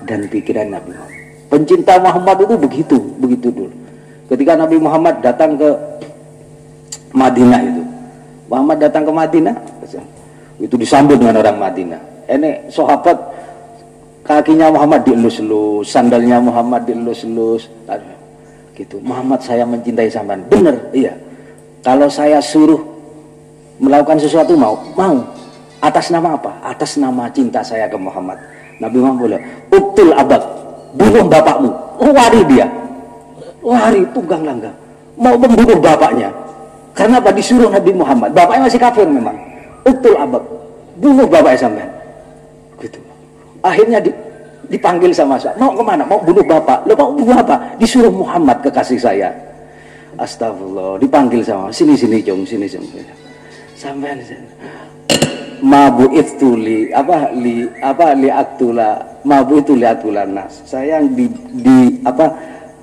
dan 0.09 0.25
pikiran 0.25 0.73
Nabi 0.73 0.97
Muhammad. 0.97 1.21
Pencinta 1.45 1.93
Muhammad 2.01 2.37
itu 2.41 2.55
begitu, 2.57 2.97
begitu 3.21 3.47
dulu. 3.53 3.75
Ketika 4.33 4.57
Nabi 4.57 4.81
Muhammad 4.81 5.21
datang 5.21 5.53
ke 5.53 5.69
Madinah 7.13 7.61
itu, 7.61 7.83
Muhammad 8.49 8.77
datang 8.81 9.05
ke 9.05 9.13
Madinah, 9.13 9.55
itu 10.57 10.73
disambut 10.73 11.21
dengan 11.21 11.37
orang 11.37 11.61
Madinah. 11.61 12.01
Ini 12.25 12.73
sahabat 12.73 13.34
kakinya 14.25 14.73
Muhammad 14.73 15.05
dielus-elus, 15.05 15.85
sandalnya 15.85 16.41
Muhammad 16.41 16.89
dielus-elus, 16.89 17.69
gitu. 18.73 18.97
Muhammad 19.05 19.39
saya 19.45 19.63
mencintai 19.63 20.09
sampean. 20.09 20.43
Benar, 20.49 20.91
iya. 20.91 21.13
Kalau 21.85 22.09
saya 22.09 22.41
suruh 22.41 22.81
melakukan 23.77 24.17
sesuatu 24.17 24.57
mau, 24.57 24.81
mau. 24.97 25.21
Atas 25.79 26.09
nama 26.09 26.33
apa? 26.33 26.57
Atas 26.65 26.97
nama 26.97 27.29
cinta 27.29 27.61
saya 27.61 27.85
ke 27.85 27.93
Muhammad. 27.93 28.41
Nabi 28.81 28.97
Muhammad 28.97 29.21
boleh. 29.21 29.39
Uktul 29.69 30.09
abad, 30.17 30.41
bunuh 30.97 31.29
bapakmu. 31.29 31.69
Wari 32.01 32.41
dia. 32.49 32.65
Wari 33.61 34.01
tunggang 34.09 34.41
langgang. 34.41 34.73
Mau 35.15 35.37
membunuh 35.37 35.77
bapaknya. 35.77 36.33
Karena 36.97 37.21
apa? 37.21 37.29
Disuruh 37.29 37.69
Nabi 37.69 37.93
Muhammad. 37.93 38.33
Bapaknya 38.33 38.65
masih 38.65 38.81
kafir 38.81 39.05
memang. 39.05 39.37
Uktul 39.85 40.17
abad, 40.17 40.41
bunuh 40.97 41.29
bapaknya 41.29 41.59
sampai. 41.69 41.94
Akhirnya 43.65 43.97
di, 43.97 44.13
dipanggil 44.69 45.09
sama 45.09 45.41
saya. 45.41 45.57
Mau 45.57 45.73
ke 45.73 45.81
mana? 45.81 46.05
Mau 46.05 46.21
bunuh 46.21 46.45
bapak. 46.45 46.85
Lo 46.85 46.93
mau 46.93 47.09
bunuh 47.17 47.33
apa? 47.33 47.57
Disuruh 47.81 48.13
Muhammad 48.13 48.61
kekasih 48.61 49.01
saya 49.01 49.33
Astagfirullah, 50.15 50.95
dipanggil 50.95 51.43
sama 51.43 51.67
sini 51.75 51.91
sini 51.99 52.23
jong 52.23 52.47
sini 52.47 52.63
sini. 52.71 53.03
Sampai 53.75 54.15
mabu 55.59 56.07
itu 56.15 56.55
li 56.55 56.87
apa 56.91 57.35
li 57.35 57.67
apa 57.83 58.15
li 58.15 58.31
aktula 58.31 59.19
mabu 59.27 59.59
itu 59.59 59.75
li 59.75 59.83
atulan 59.83 60.31
nas. 60.31 60.63
Saya 60.63 61.03
yang 61.03 61.11
di, 61.11 61.27
di 61.59 61.99
apa 62.07 62.31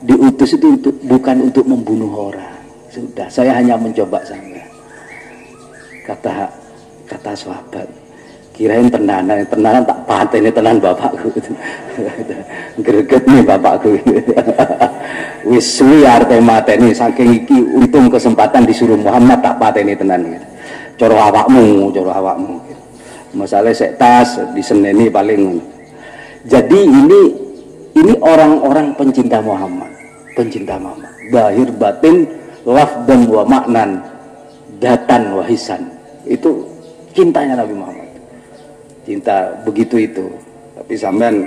diutus 0.05 0.61
itu 0.61 0.77
untuk, 0.77 0.95
bukan 1.09 1.49
untuk 1.49 1.64
membunuh 1.64 2.33
orang 2.33 2.53
sudah 2.92 3.25
saya 3.33 3.57
hanya 3.57 3.79
mencoba 3.81 4.21
sampai 4.21 4.61
kata 6.05 6.51
kata 7.09 7.33
sahabat 7.33 7.88
kirain 8.52 8.88
tenanan 8.92 9.42
tenanan 9.48 9.82
tak 9.82 9.98
patah 10.04 10.38
ini 10.38 10.50
tenan 10.52 10.76
bapakku. 10.78 11.28
Greget 12.84 13.24
nih 13.28 13.42
bapakku 13.44 13.96
wis 15.52 15.66
suwi 15.66 16.06
arte 16.06 16.38
ini 16.38 16.94
saking 16.94 17.44
iki 17.44 17.58
untung 17.58 18.08
kesempatan 18.12 18.64
disuruh 18.64 18.96
Muhammad 18.96 19.42
tak 19.42 19.56
patah 19.58 19.80
ini 19.80 19.96
tenan 19.96 20.38
coro 20.96 21.16
awakmu 21.18 21.90
coro 21.90 22.12
awakmu. 22.12 22.54
Masalah 23.32 23.72
sek 23.72 23.96
tas 23.96 24.36
diseneni 24.52 25.08
paling 25.08 25.56
jadi 26.44 26.80
ini 26.84 27.20
ini 27.96 28.12
orang-orang 28.20 28.92
pencinta 28.96 29.40
Muhammad 29.40 29.88
pencinta 30.36 30.76
Muhammad 30.80 31.12
bahir 31.32 31.68
batin 31.76 32.28
lafdan 32.66 33.28
wa 33.28 33.42
maknan 33.46 34.00
datan 34.80 35.38
wahisan 35.38 35.80
itu 36.26 36.66
cintanya 37.12 37.62
Nabi 37.62 37.74
Muhammad 37.76 38.01
cinta 39.06 39.54
begitu 39.66 39.98
itu. 39.98 40.26
Tapi 40.78 40.94
sampean 40.98 41.46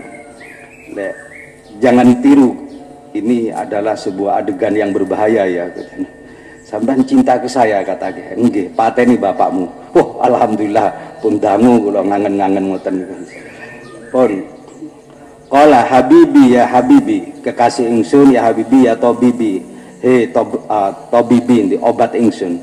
jangan 1.80 2.08
tiru. 2.22 2.56
Ini 3.16 3.56
adalah 3.56 3.96
sebuah 3.96 4.44
adegan 4.44 4.76
yang 4.76 4.92
berbahaya 4.92 5.48
ya. 5.48 5.72
Sampean 6.68 7.00
cinta 7.08 7.40
ke 7.40 7.48
saya 7.48 7.80
kata 7.80 8.12
dia. 8.12 8.36
Nggih 8.36 8.76
pateni 8.76 9.16
bapakmu. 9.16 9.72
Oh 9.96 10.20
alhamdulillah 10.20 10.92
pun 11.24 11.40
damu 11.40 11.80
kula 11.80 12.04
ngangen-ngangen 12.04 12.76
ngoten. 12.76 12.96
Pun 14.12 14.32
Kala 15.46 15.86
habibi 15.88 16.58
ya 16.58 16.68
habibi 16.68 17.32
kekasih 17.40 17.88
ingsun 17.88 18.36
ya 18.36 18.52
habibi 18.52 18.90
ya 18.90 18.98
tobibi. 19.00 19.64
He 20.04 20.28
tob, 20.36 20.52
uh, 20.68 20.92
tobibi 21.08 21.80
obat 21.80 22.18
ingsun 22.20 22.60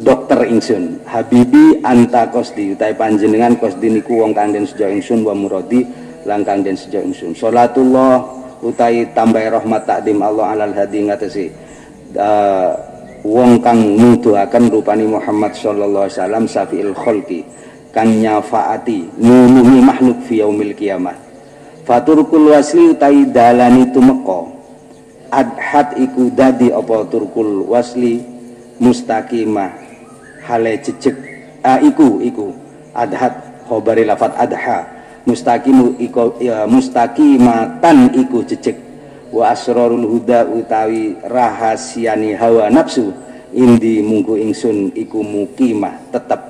dokter 0.00 0.48
ingsun. 0.48 1.04
Habibi 1.04 1.84
anta 1.84 2.28
kosdi 2.32 2.72
utai 2.74 2.96
panjenengan 2.96 3.56
kosdi 3.60 3.92
niku 3.92 4.24
wong 4.24 4.32
kang 4.32 4.50
den 4.50 4.64
sejo 4.64 4.88
ingsun 4.88 5.22
wa 5.22 5.36
muradi 5.36 5.84
lang 6.24 6.42
kang 6.42 6.64
den 6.64 6.74
sejo 6.74 7.04
ingsun. 7.04 7.36
Salatullah 7.36 8.24
utai 8.64 9.08
tambah 9.12 9.40
rahmat 9.40 9.84
takdim 9.88 10.20
Allah 10.24 10.56
alal 10.56 10.72
hadi 10.76 11.08
ngatasi 11.08 11.46
wong 13.24 13.60
kang 13.60 13.78
nuduhaken 14.00 14.72
rupani 14.72 15.06
Muhammad 15.06 15.52
sallallahu 15.56 16.08
alaihi 16.08 16.18
wasallam 16.20 16.44
safiil 16.48 16.92
khalqi 16.96 17.44
kang 17.92 18.08
nyafaati 18.20 19.06
nunungi 19.20 19.78
makhluk 19.84 20.18
fi 20.24 20.40
yaumil 20.40 20.72
kiamah 20.76 21.16
faturkul 21.84 22.52
wasli 22.52 22.96
utai 22.96 23.28
dalani 23.28 23.88
tumeka. 23.92 24.58
Adhat 25.30 25.94
iku 25.94 26.26
dadi 26.34 26.74
apa 26.74 27.06
turkul 27.06 27.62
wasli 27.70 28.18
mustaqimah 28.82 29.79
hale 30.50 30.82
cecek. 30.82 31.14
Ah, 31.62 31.78
iku 31.78 32.18
iku. 32.18 32.50
Adhat 32.90 33.64
khobari 33.70 34.02
lafat 34.02 34.34
adha. 34.34 34.98
Mustaqimu 35.22 36.02
iku 36.02 36.34
ya, 36.42 36.66
mustaqimatan 36.66 38.18
iku 38.18 38.42
cecek. 38.42 38.74
Wa 39.30 39.54
asrarul 39.54 40.10
huda 40.10 40.50
utawi 40.50 41.14
rahasiani 41.22 42.34
hawa 42.34 42.66
nafsu. 42.66 43.14
Indi 43.54 44.02
mungku 44.02 44.34
ingsun 44.34 44.90
iku 44.98 45.22
mukimah 45.22 46.10
tetep. 46.10 46.42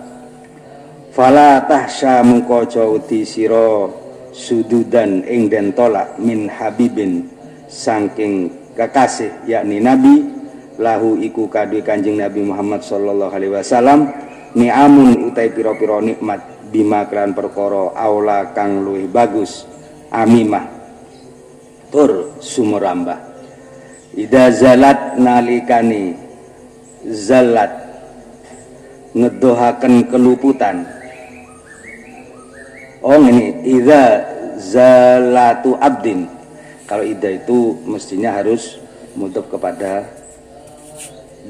Fala 1.13 1.61
tahsya 1.69 2.25
mungko 2.25 2.65
di 3.05 3.25
sira 3.29 3.89
sududan 4.33 5.25
ing 5.29 5.53
den 5.53 5.77
tolak 5.77 6.17
min 6.17 6.49
habibin. 6.49 7.29
Saking 7.71 8.51
kekasih 8.75 9.45
yakni 9.47 9.79
nabi 9.79 10.40
lahu 10.81 11.21
iku 11.21 11.53
kadue 11.53 11.85
kanjeng 11.85 12.17
Nabi 12.17 12.41
Muhammad 12.41 12.81
sallallahu 12.81 13.37
alaihi 13.37 13.53
wasallam 13.53 14.09
ni'amun 14.57 15.29
utai 15.29 15.53
piro-piro 15.53 16.01
nikmat 16.01 16.41
bima 16.73 17.05
klan 17.05 17.37
perkara 17.37 17.93
aula 17.93 18.57
kang 18.57 18.81
luwih 18.81 19.05
bagus 19.13 19.69
amimah 20.09 20.65
tur 21.93 22.33
sumurambah. 22.41 23.29
Ida 24.11 24.51
zalat 24.51 25.21
nalikani 25.21 26.19
zalat 27.07 27.71
ngedohaken 29.15 30.09
keluputan. 30.11 30.83
Oh 33.05 33.19
ini 33.21 33.63
ida 33.69 34.27
zalatu 34.59 35.79
abdin. 35.79 36.27
Kalau 36.91 37.07
ida 37.07 37.31
itu 37.31 37.79
mestinya 37.87 38.35
harus 38.35 38.83
mutuk 39.15 39.47
kepada 39.47 40.20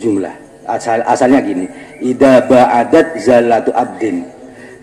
jumlah. 0.00 0.32
Asal 0.64 1.04
asalnya 1.04 1.44
gini. 1.44 1.68
Ida 2.00 2.48
ba'adat 2.48 3.20
zalatu 3.20 3.70
abdin. 3.76 4.24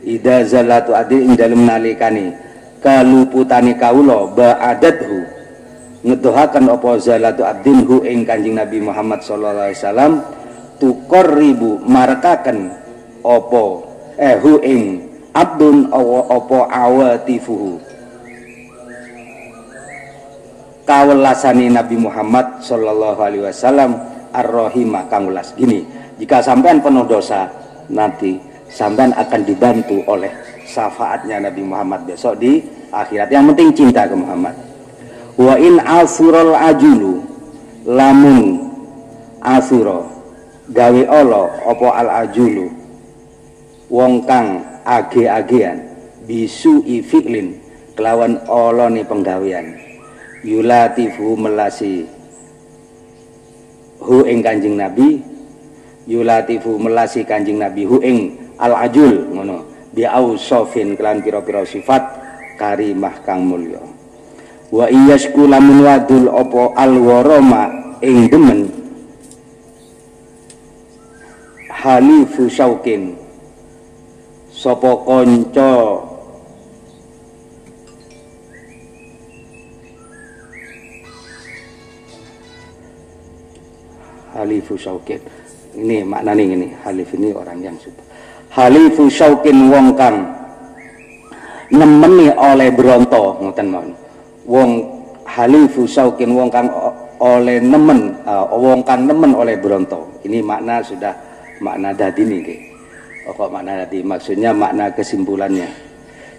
Ida 0.05 0.45
zalatu 0.45 0.93
abdin 0.93 1.27
ing 1.27 1.33
dalem 1.33 1.65
nalikani 1.65 2.31
kaluputani 2.79 3.73
kaulo 3.75 4.29
ba'adathu. 4.37 5.25
Ngedohakan 6.05 6.69
apa 6.69 6.89
zalatu 7.01 7.41
abdin 7.43 7.83
hu 7.83 8.05
ing 8.05 8.23
kanjing 8.23 8.55
Nabi 8.55 8.79
Muhammad 8.79 9.25
sallallahu 9.25 9.67
alaihi 9.73 9.81
wasallam. 9.81 10.13
Tukor 10.77 11.33
ribu 11.33 11.81
markaken 11.89 12.69
opo 13.25 13.89
eh 14.21 14.37
hu 14.37 14.61
ing 14.61 15.09
abdun 15.33 15.89
opo 15.91 16.69
awatifuhu. 16.69 17.81
Kawelasani 20.87 21.67
Nabi 21.67 21.99
Muhammad 21.99 22.63
sallallahu 22.63 23.19
alaihi 23.19 23.43
wasallam 23.43 23.99
ar-rahimah 24.33 25.07
kang 25.11 25.29
ulas. 25.29 25.53
Gini 25.55 25.85
jika 26.17 26.41
sampean 26.41 26.81
penuh 26.81 27.05
dosa 27.05 27.47
nanti 27.91 28.39
sampean 28.67 29.15
akan 29.15 29.41
dibantu 29.47 30.03
oleh 30.07 30.31
syafaatnya 30.67 31.47
Nabi 31.47 31.63
Muhammad 31.63 32.03
besok 32.03 32.41
di 32.41 32.59
akhirat. 32.91 33.31
Yang 33.31 33.45
penting 33.53 33.69
cinta 33.73 34.03
ke 34.07 34.15
Muhammad. 34.15 34.55
Wa 35.37 35.55
in 35.55 35.77
asurul 35.77 36.57
ajulu 36.57 37.21
lamun 37.85 38.67
asuro 39.39 40.09
gawe 40.73 41.01
Allah 41.07 41.47
opo 41.63 41.87
al 41.93 42.27
ajulu 42.27 42.67
wong 43.87 44.27
kang 44.27 44.65
age-agean 44.83 45.87
bisu 46.27 46.83
ifiklin 46.83 47.55
kelawan 47.95 48.41
oloni 48.51 49.07
penggawean. 49.07 49.79
Yulatifu 50.43 51.33
melasi 51.33 52.05
hu 54.01 54.25
ing 54.25 54.45
Kanjeng 54.45 54.77
Nabi 54.77 55.21
yulatifu 56.07 56.77
melasi 56.77 57.23
Kanjeng 57.27 57.61
Nabi 57.61 57.83
hu 57.83 58.01
ing 58.01 58.37
al 58.57 58.73
ajul 58.87 59.33
ngono 59.33 59.89
bi 59.93 60.05
ausofin 60.05 60.93
kelan 60.93 61.25
pira-pira 61.25 61.65
sifat 61.65 62.01
karimah 62.57 63.21
kang 63.25 63.45
mulya. 63.45 63.81
Wa 64.67 64.91
iyasku 64.91 65.47
lamun 65.47 65.85
wadul 65.85 66.27
opo 66.27 66.75
al 66.75 66.93
waroma 66.99 67.95
ing 68.03 68.27
demen 68.27 68.67
halifu 71.71 72.51
syaukin 72.51 73.15
sapa 74.51 74.91
kanca 75.07 75.73
halifu 84.37 84.77
syaukin 84.77 85.19
ini 85.73 86.05
maknanya 86.05 86.43
ini 86.53 86.67
halif 86.85 87.09
ini 87.17 87.33
orang 87.33 87.57
yang 87.65 87.77
sudah 87.81 88.07
halifu 88.57 89.05
syaukin 89.11 89.69
wong 89.69 89.93
kang. 89.93 90.33
Nemeni 91.67 92.31
oleh 92.31 92.71
bronto 92.71 93.43
ngoten 93.43 93.67
mon 93.67 93.87
wong 94.47 94.69
halifu 95.27 95.83
syaukin 95.83 96.31
wong 96.31 96.47
kang 96.47 96.71
oleh 97.19 97.59
nemen 97.59 98.15
uh, 98.23 98.47
wong 98.55 98.81
kang 98.87 99.03
nemen 99.03 99.35
oleh 99.35 99.59
bronto. 99.59 100.23
Ini 100.23 100.39
makna 100.39 100.79
sudah 100.79 101.11
makna 101.59 101.91
dadi 101.91 102.23
oh, 103.27 103.33
kok 103.35 103.51
makna 103.51 103.83
dadi 103.83 103.99
maksudnya 103.99 104.55
makna 104.55 104.89
kesimpulannya. 104.95 105.67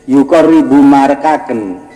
Yukoribu 0.09 0.81
markaken. 0.81 1.87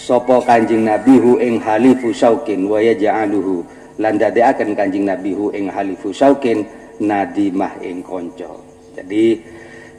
Sopo 0.00 0.40
kanjing 0.40 0.88
nabi 0.88 1.20
hu 1.20 1.36
ing 1.36 1.60
halifu 1.60 2.08
syaukin 2.08 2.64
wa 2.64 2.80
yaj'aluhu 2.80 3.60
lan 4.00 4.16
akan 4.16 4.72
Kanjeng 4.72 5.04
Nabi 5.04 5.36
hu 5.36 5.52
ing 5.52 5.68
halifu 5.68 6.10
saukin 6.10 6.64
nadimah 7.04 7.76
ing 7.84 8.00
konco. 8.00 8.64
Jadi 8.96 9.36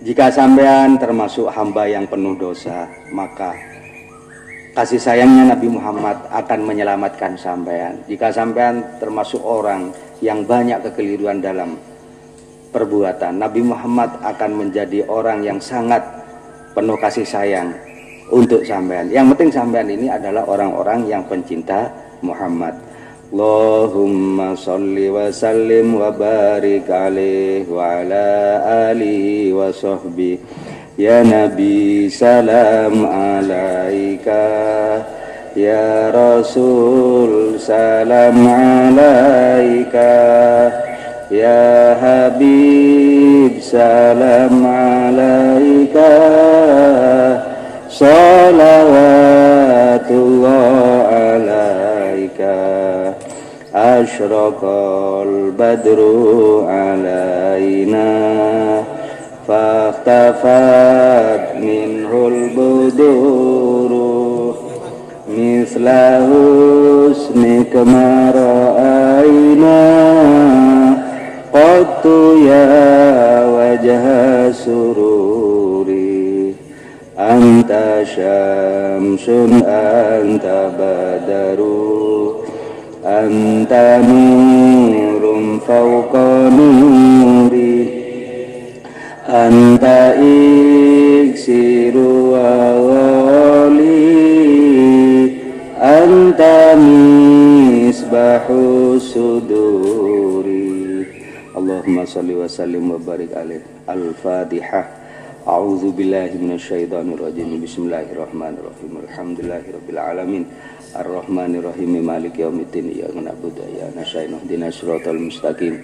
jika 0.01 0.33
sampean 0.33 0.97
termasuk 0.97 1.45
hamba 1.53 1.85
yang 1.85 2.09
penuh 2.09 2.33
dosa, 2.33 2.89
maka 3.13 3.53
kasih 4.73 4.97
sayangnya 4.97 5.53
Nabi 5.53 5.69
Muhammad 5.69 6.17
akan 6.33 6.59
menyelamatkan 6.65 7.37
sampean. 7.37 8.01
Jika 8.09 8.33
sampean 8.33 8.81
termasuk 8.97 9.39
orang 9.45 9.93
yang 10.25 10.41
banyak 10.49 10.81
kekeliruan 10.81 11.37
dalam 11.37 11.77
perbuatan, 12.73 13.37
Nabi 13.37 13.61
Muhammad 13.61 14.17
akan 14.25 14.51
menjadi 14.65 15.05
orang 15.05 15.45
yang 15.45 15.61
sangat 15.61 16.01
penuh 16.73 16.97
kasih 16.97 17.27
sayang 17.27 17.69
untuk 18.33 18.65
sampean. 18.65 19.13
Yang 19.13 19.37
penting 19.37 19.49
sampean 19.53 19.87
ini 19.93 20.09
adalah 20.09 20.49
orang-orang 20.49 21.05
yang 21.05 21.21
pencinta 21.29 21.93
Muhammad 22.25 22.90
Allahumma 23.31 24.59
salli 24.59 25.07
wa 25.07 25.31
sallim 25.31 25.95
wa 25.95 26.11
barik 26.11 26.83
alaih 26.91 27.63
wa 27.63 28.03
ala 28.03 28.91
alihi 28.91 29.55
wa 29.55 29.71
sahbihi. 29.71 30.35
Ya 30.99 31.23
Nabi 31.23 32.11
salam 32.11 33.07
alaika. 33.07 34.35
Ya 35.55 36.11
Rasul 36.11 37.55
salam 37.55 38.35
alaika. 38.43 40.11
Ya 41.31 41.95
Habib 42.03 43.63
salam 43.63 44.59
alaika. 44.59 46.11
Salawatullah 47.87 48.91
alaika 51.39 53.00
Ashraqal 53.73 55.51
badru 55.57 56.67
alaina 56.67 58.11
فاختفت 59.47 61.55
منه 61.55 62.27
البدور. 62.27 63.91
مثل 65.37 65.89
حسنك 65.89 67.75
ما 67.75 68.31
رأينا 68.35 69.81
قط 71.53 72.05
يا 72.45 73.45
وجه 73.45 74.05
سروري. 74.51 76.55
أنت 77.19 77.71
شمس 78.15 79.29
أنت 79.67 80.71
بدر. 80.79 81.59
أنت 83.04 83.72
نور 84.08 85.22
فوق 85.66 86.16
نوري 86.58 88.06
anta 89.26 90.14
iksiru 90.22 92.38
awali 92.38 93.98
anta 95.82 96.78
misbahu 96.78 98.94
suduri 99.02 100.70
Allahumma 101.58 102.06
salli 102.06 102.38
wa 102.38 102.46
sallim 102.46 102.86
wa 102.94 103.02
barik 105.41 105.57
alaih 105.57 105.81
al-fatihah 105.81 105.81
A'udzu 105.81 105.89
billahi 105.97 106.37
minasyaitonir 106.37 107.17
rajim. 107.17 107.61
Bismillahirrahmanirrahim. 107.61 108.97
Alhamdulillahirabbil 109.09 109.97
alamin. 109.97 110.45
Ar-Rahmanirrahim. 110.93 112.01
Maliki 112.05 112.41
yaumiddin. 112.41 112.91
Iyyaka 112.93 113.21
na'budu 113.21 113.61
wa 113.61 113.69
iyyaka 113.69 113.95
nasta'in. 113.97 114.37
Ihdinas 114.37 114.75
siratal 114.77 115.17
mustaqim. 115.17 115.81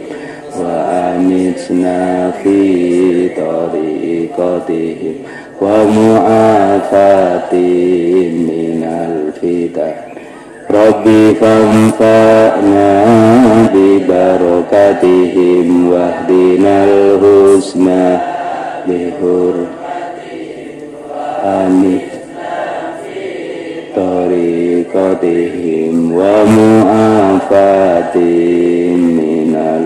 minal 8.46 9.34
fitan 9.36 9.96
Rabbi 10.70 11.34
fanfa'na 11.34 12.88
bi 13.74 13.98
barakatihim 14.06 15.90
wahdinal 15.92 17.18
husna 17.20 18.22
bihur 18.86 19.66
amin 21.44 22.00
tariqatihim 23.92 26.14
wa 26.14 26.46
mu'afatin 26.46 27.10
minal 27.10 27.50
fit 27.50 28.79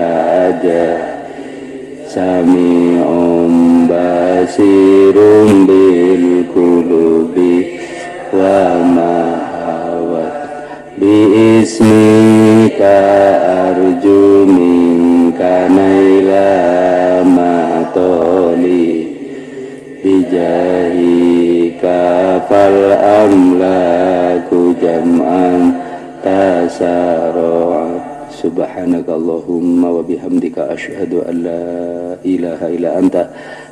aja 0.00 0.88
sami 2.08 2.96
om 2.98 3.86
basirum 3.86 5.68
bil 5.68 6.48
kulubi 6.50 7.80
Wa 8.30 8.78
mahawat. 8.78 10.34
Ka 12.80 13.02
arju 13.68 14.46
minka 14.46 15.66
naila 15.66 16.50
matoli. 17.26 19.10
Bijahi 20.00 21.74
kapal 21.82 22.94
amlaku 22.96 24.78
jam'an 24.78 25.74
tasaroh 26.22 27.79
سبحانك 28.40 29.08
اللهم 29.08 29.84
وبحمدك 29.84 30.56
أشهد 30.58 31.12
أن 31.28 31.36
لا 31.44 31.64
إله 32.24 32.60
إلا 32.76 32.90
أنت 32.98 33.16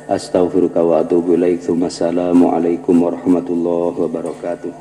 أستغفرك 0.09 0.75
وأتوب 0.77 1.25
إليك 1.33 1.59
ثم 1.65 1.81
السلام 1.89 2.37
عليكم 2.45 2.95
ورحمة 3.01 3.47
الله 3.49 3.93
وبركاته. 3.97 4.71